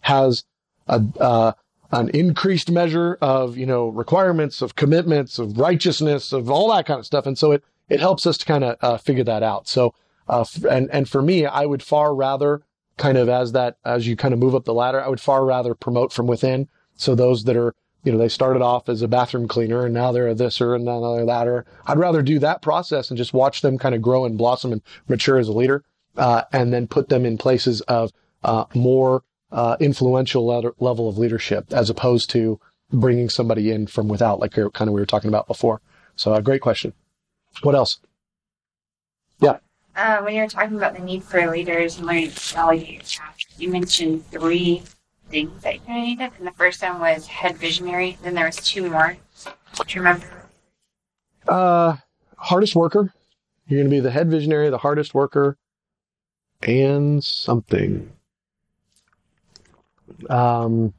[0.00, 0.44] has
[0.88, 1.52] a, uh,
[1.92, 6.98] an increased measure of, you know, requirements, of commitments, of righteousness, of all that kind
[6.98, 7.26] of stuff.
[7.26, 9.68] And so it, it helps us to kind of uh, figure that out.
[9.68, 9.94] So,
[10.28, 12.62] uh, and, and for me, I would far rather
[12.96, 15.44] kind of as that, as you kind of move up the ladder, I would far
[15.44, 16.68] rather promote from within.
[16.96, 17.74] So those that are,
[18.04, 20.74] you know, they started off as a bathroom cleaner and now they're a this or
[20.74, 24.38] another or I'd rather do that process and just watch them kind of grow and
[24.38, 25.84] blossom and mature as a leader,
[26.16, 28.12] uh, and then put them in places of,
[28.44, 29.22] uh, more
[29.52, 32.58] uh, influential le- level of leadership as opposed to
[32.90, 35.80] bringing somebody in from without, like kind of we were talking about before.
[36.16, 36.92] So a uh, great question.
[37.62, 38.00] What else?
[39.40, 39.58] Yeah.
[39.94, 43.18] Uh, when you were talking about the need for leaders and learning to delegate
[43.58, 44.82] you mentioned three
[45.28, 48.18] things that you needed, and the first one was head visionary.
[48.22, 49.16] Then there was two more.
[49.44, 50.26] Do you remember?
[51.46, 51.96] Uh,
[52.36, 53.12] hardest worker.
[53.66, 55.56] You're going to be the head visionary, the hardest worker,
[56.62, 58.12] and something.
[60.30, 60.92] Um,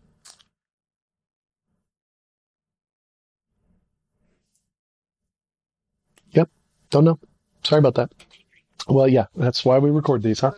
[6.31, 6.49] yep.
[6.89, 7.19] Don't know.
[7.63, 8.11] Sorry about that.
[8.87, 10.51] Well, yeah, that's why we record these, huh?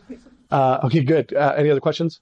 [0.49, 1.33] Uh, okay, good.
[1.33, 2.21] Uh, any other questions?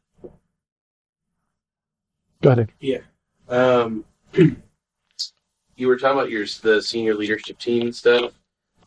[2.42, 2.72] Go ahead.
[2.80, 3.00] Yeah.
[3.48, 8.34] Um, you were talking about your the senior leadership team stuff,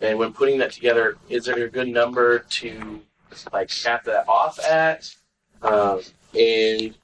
[0.00, 3.00] and when putting that together, is there a good number to
[3.52, 5.14] like cap that off at?
[5.62, 6.00] Um,
[6.38, 6.94] and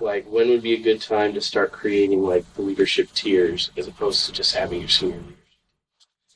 [0.00, 3.86] like when would be a good time to start creating like the leadership tiers as
[3.86, 5.34] opposed to just having your senior leaders?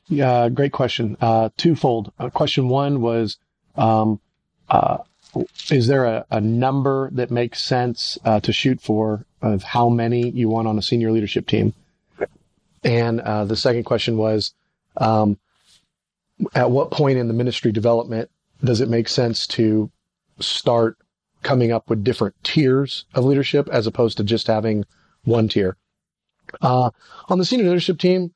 [0.08, 1.16] Yeah, great question.
[1.20, 2.12] Uh, twofold.
[2.18, 3.38] Uh, question one was,
[3.76, 4.20] um,
[4.68, 4.98] uh,
[5.70, 10.28] is there a, a, number that makes sense uh, to shoot for of how many
[10.30, 11.74] you want on a senior leadership team?
[12.84, 14.52] And uh, the second question was,
[14.98, 15.38] um,
[16.54, 18.30] at what point in the ministry development
[18.62, 19.90] does it make sense to
[20.38, 20.98] start
[21.44, 24.84] coming up with different tiers of leadership as opposed to just having
[25.22, 25.76] one tier.
[26.60, 26.90] Uh,
[27.28, 28.32] on the senior leadership team,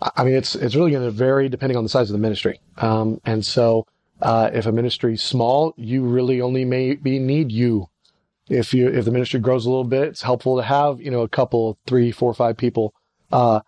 [0.00, 2.60] I mean, it's, it's really going to vary depending on the size of the ministry.
[2.76, 3.86] Um, and so,
[4.20, 7.88] uh, if a ministry is small, you really only maybe need you.
[8.48, 11.22] If you, if the ministry grows a little bit, it's helpful to have, you know,
[11.22, 12.94] a couple, three, four, five people.
[13.30, 13.60] Uh,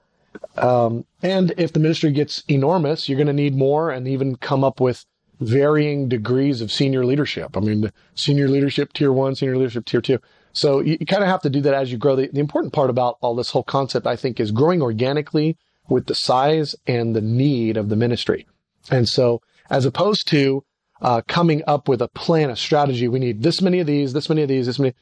[0.57, 4.65] um, and if the ministry gets enormous, you're going to need more and even come
[4.65, 5.05] up with
[5.41, 7.57] varying degrees of senior leadership.
[7.57, 10.19] I mean, senior leadership tier one, senior leadership tier two.
[10.53, 12.17] So you, you kind of have to do that as you grow.
[12.17, 15.57] The, the important part about all this whole concept, I think, is growing organically
[15.89, 18.47] with the size and the need of the ministry.
[18.91, 20.65] And so as opposed to
[21.01, 24.29] uh, coming up with a plan, a strategy, we need this many of these, this
[24.29, 24.95] many of these, this many.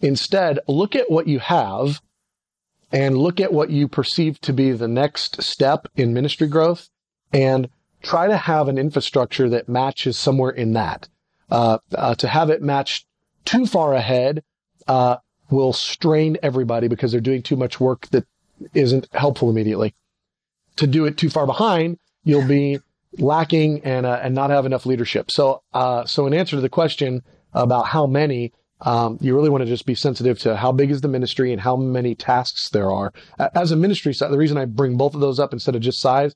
[0.00, 2.00] Instead, look at what you have
[2.90, 6.88] and look at what you perceive to be the next step in ministry growth
[7.32, 7.68] and
[8.02, 11.08] try to have an infrastructure that matches somewhere in that.
[11.50, 13.06] Uh, uh, to have it match
[13.44, 14.42] too far ahead
[14.88, 15.16] uh,
[15.50, 18.26] will strain everybody because they're doing too much work that
[18.74, 19.94] isn't helpful immediately.
[20.76, 22.78] To do it too far behind, you'll be
[23.18, 25.30] lacking and uh, and not have enough leadership.
[25.30, 27.22] So uh, so in answer to the question
[27.52, 31.02] about how many, um, you really want to just be sensitive to how big is
[31.02, 33.12] the ministry and how many tasks there are.
[33.54, 36.34] As a ministry, the reason I bring both of those up instead of just size,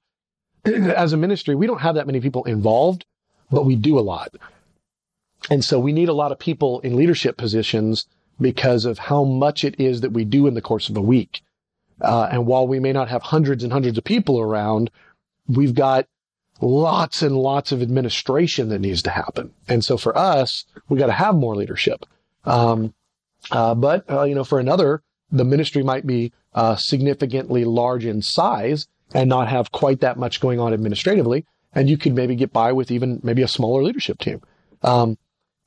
[0.96, 3.04] as a ministry, we don't have that many people involved,
[3.50, 4.34] but we do a lot.
[5.50, 8.06] And so we need a lot of people in leadership positions
[8.40, 11.42] because of how much it is that we do in the course of a week.
[12.00, 14.90] Uh, and while we may not have hundreds and hundreds of people around,
[15.46, 16.06] we've got
[16.60, 19.52] lots and lots of administration that needs to happen.
[19.68, 22.04] And so for us, we got to have more leadership.
[22.44, 22.94] Um,
[23.50, 28.22] uh, but, uh, you know, for another, the ministry might be uh, significantly large in
[28.22, 31.44] size and not have quite that much going on administratively.
[31.74, 34.40] And you could maybe get by with even maybe a smaller leadership team.
[34.82, 35.18] Um,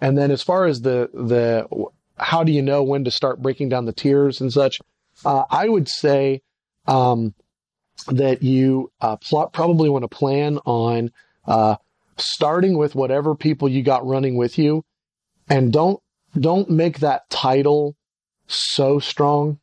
[0.01, 1.67] and then as far as the, the,
[2.17, 4.79] how do you know when to start breaking down the tiers and such?
[5.23, 6.41] Uh, I would say,
[6.87, 7.33] um,
[8.07, 11.11] that you uh, pl- probably want to plan on
[11.45, 11.75] uh,
[12.17, 14.83] starting with whatever people you got running with you,
[15.49, 16.01] and don't
[16.39, 17.95] don't make that title
[18.47, 19.59] so strong.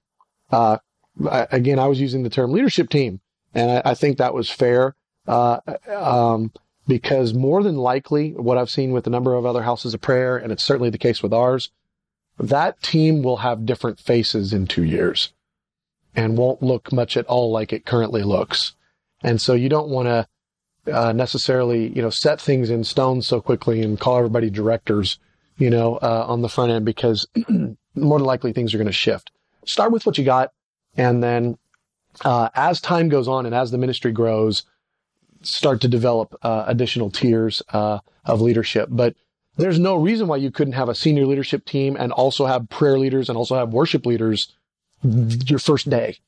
[0.50, 0.78] Uh,
[1.30, 3.20] again, I was using the term leadership team,
[3.56, 4.94] and I, I think that was fair
[5.26, 6.52] uh, um,
[6.86, 10.36] because more than likely, what I've seen with a number of other houses of prayer,
[10.36, 11.70] and it's certainly the case with ours,
[12.38, 15.32] that team will have different faces in two years
[16.14, 18.74] and won't look much at all like it currently looks.
[19.22, 23.40] And so you don't want to uh, necessarily, you know, set things in stone so
[23.40, 25.18] quickly and call everybody directors,
[25.56, 27.26] you know, uh, on the front end because
[27.94, 29.30] more than likely things are going to shift.
[29.64, 30.52] Start with what you got,
[30.96, 31.58] and then
[32.24, 34.64] uh, as time goes on and as the ministry grows,
[35.42, 38.88] start to develop uh, additional tiers uh, of leadership.
[38.90, 39.14] But
[39.56, 42.98] there's no reason why you couldn't have a senior leadership team and also have prayer
[42.98, 44.52] leaders and also have worship leaders
[45.02, 46.18] your first day.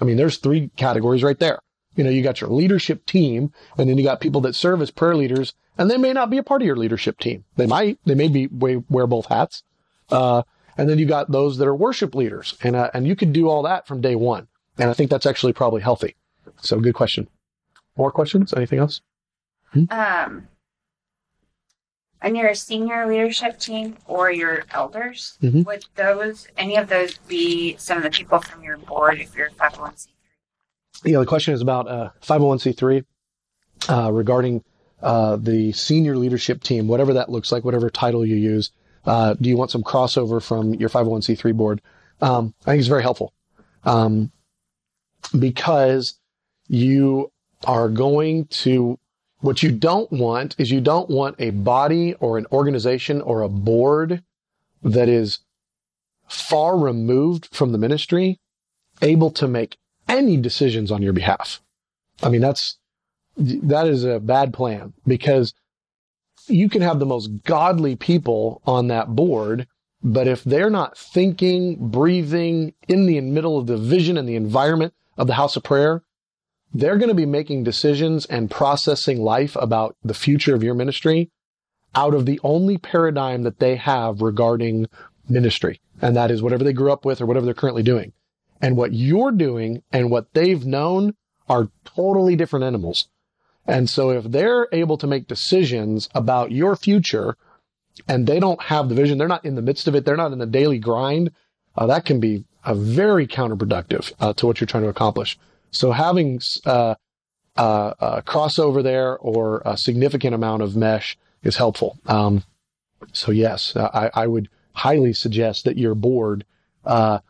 [0.00, 1.60] I mean, there's three categories right there.
[1.96, 4.90] You know, you got your leadership team, and then you got people that serve as
[4.90, 7.44] prayer leaders, and they may not be a part of your leadership team.
[7.56, 9.62] They might, they may be wear both hats.
[10.10, 10.42] Uh,
[10.76, 13.48] and then you got those that are worship leaders, and uh, and you could do
[13.48, 14.46] all that from day one.
[14.78, 16.16] And I think that's actually probably healthy.
[16.60, 17.28] So, good question.
[17.96, 18.52] More questions?
[18.54, 19.00] Anything else?
[19.72, 19.84] Hmm?
[19.90, 20.48] Um,
[22.22, 25.62] on your senior leadership team or your elders, mm-hmm.
[25.62, 29.50] would those any of those be some of the people from your board if you're
[29.50, 30.08] 501c3?
[31.04, 33.04] Yeah, the question is about uh, 501c3
[33.88, 34.64] uh, regarding
[35.02, 38.72] uh, the senior leadership team, whatever that looks like, whatever title you use.
[39.04, 41.82] Uh, do you want some crossover from your 501c3 board?
[42.20, 43.32] Um, I think it's very helpful
[43.86, 44.32] um,
[45.28, 46.18] because
[46.68, 47.32] you
[47.64, 48.98] are going to
[49.40, 53.48] what you don't want is you don't want a body or an organization or a
[53.48, 54.22] board
[54.82, 55.40] that is
[56.26, 58.40] far removed from the ministry
[59.02, 59.76] able to make
[60.08, 61.60] any decisions on your behalf.
[62.22, 62.78] I mean, that's,
[63.36, 65.52] that is a bad plan because
[66.48, 69.66] you can have the most godly people on that board,
[70.02, 74.94] but if they're not thinking, breathing in the middle of the vision and the environment
[75.16, 76.02] of the house of prayer,
[76.74, 81.30] they're going to be making decisions and processing life about the future of your ministry
[81.94, 84.86] out of the only paradigm that they have regarding
[85.28, 85.80] ministry.
[86.02, 88.12] And that is whatever they grew up with or whatever they're currently doing.
[88.60, 91.14] And what you're doing and what they've known
[91.48, 93.08] are totally different animals.
[93.66, 97.36] And so if they're able to make decisions about your future
[98.06, 100.32] and they don't have the vision, they're not in the midst of it, they're not
[100.32, 101.32] in the daily grind,
[101.76, 105.38] uh, that can be a very counterproductive uh, to what you're trying to accomplish.
[105.70, 106.96] So having uh,
[107.56, 111.98] uh, a crossover there or a significant amount of mesh is helpful.
[112.06, 112.42] Um,
[113.12, 116.44] so yes, I, I, would highly suggest that your board
[116.84, 117.20] uh,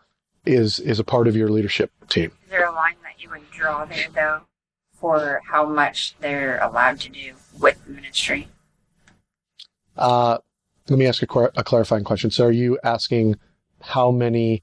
[0.44, 2.32] is is a part of your leadership team.
[2.44, 4.40] Is there a line that you would draw there though
[4.94, 8.48] for how much they're allowed to do with the ministry?
[9.96, 10.38] Uh,
[10.88, 12.30] let me ask a, a clarifying question.
[12.30, 13.36] So are you asking
[13.80, 14.62] how many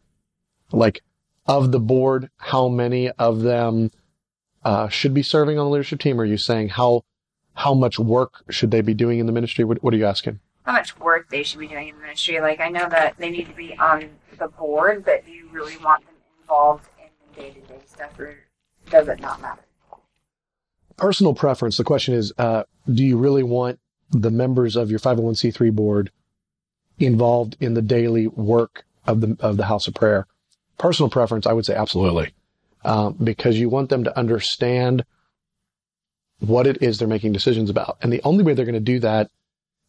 [0.74, 1.02] like
[1.46, 3.92] of the board, how many of them
[4.64, 6.20] uh, should be serving on the leadership team?
[6.20, 7.04] Are you saying how
[7.54, 9.64] how much work should they be doing in the ministry?
[9.64, 10.40] What, what are you asking?
[10.64, 12.40] How much work they should be doing in the ministry?
[12.40, 14.10] Like I know that they need to be on
[14.40, 18.18] the board, but do you really want them involved in the day to day stuff,
[18.20, 18.36] or
[18.90, 19.62] does it not matter?
[20.98, 21.78] Personal preference.
[21.78, 23.80] The question is, uh, do you really want
[24.12, 26.12] the members of your 501c3 board
[27.00, 30.28] involved in the daily work of the of the house of prayer?
[30.78, 32.34] Personal preference, I would say absolutely,
[32.84, 35.06] um, because you want them to understand
[36.40, 37.98] what it is they're making decisions about.
[38.02, 39.30] And the only way they're going to do that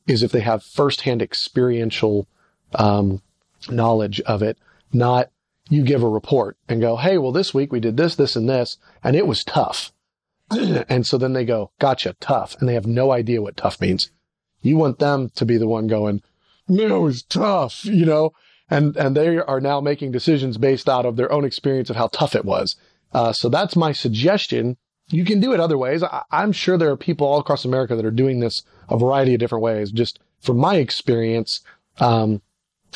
[0.07, 2.29] is if they have firsthand experiential
[2.75, 3.23] um,
[3.69, 4.59] knowledge of it,
[4.93, 5.31] not
[5.69, 8.49] you give a report and go, hey, well, this week we did this, this, and
[8.49, 9.93] this, and it was tough.
[10.51, 12.57] and so then they go, gotcha, tough.
[12.61, 14.11] And they have no idea what tough means.
[14.61, 16.23] You want them to be the one going,
[16.69, 18.33] man, it was tough, you know?
[18.71, 22.09] And, and they are now making decisions based out of their own experience of how
[22.09, 22.77] tough it was.
[23.13, 24.77] Uh, so that's my suggestion.
[25.11, 26.03] You can do it other ways.
[26.03, 29.35] I, I'm sure there are people all across America that are doing this a variety
[29.35, 29.93] of different ways.
[29.93, 31.61] Just from my experience,
[31.99, 32.41] um,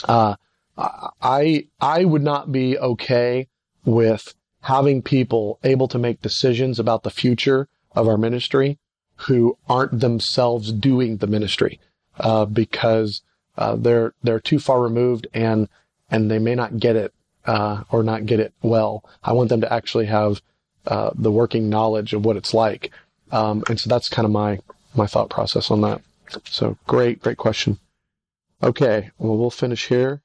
[0.04, 0.36] uh,
[0.76, 3.48] I, I would not be okay
[3.84, 8.78] with having people able to make decisions about the future of our ministry
[9.22, 11.80] who aren't themselves doing the ministry,
[12.20, 13.22] uh, because,
[13.58, 15.68] uh, they're, they're too far removed and,
[16.10, 17.12] and they may not get it,
[17.44, 19.04] uh, or not get it well.
[19.22, 20.40] I want them to actually have,
[20.86, 22.90] uh, the working knowledge of what it's like.
[23.30, 24.60] Um, and so that's kind of my,
[24.94, 26.00] my thought process on that.
[26.44, 27.78] So great, great question.
[28.62, 29.10] Okay.
[29.18, 30.22] Well, we'll finish here.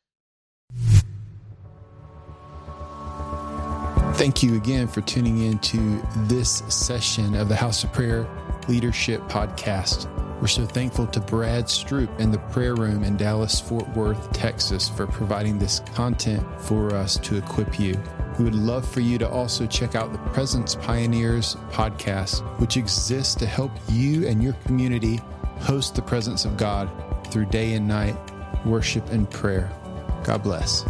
[4.14, 8.28] Thank you again for tuning in to this session of the House of Prayer
[8.68, 10.08] Leadership Podcast.
[10.44, 14.90] We're so thankful to Brad Stroop and the prayer room in Dallas, Fort Worth, Texas
[14.90, 17.98] for providing this content for us to equip you.
[18.38, 23.36] We would love for you to also check out the Presence Pioneers podcast, which exists
[23.36, 25.22] to help you and your community
[25.62, 26.90] host the presence of God
[27.28, 28.18] through day and night
[28.66, 29.72] worship and prayer.
[30.26, 30.84] God bless.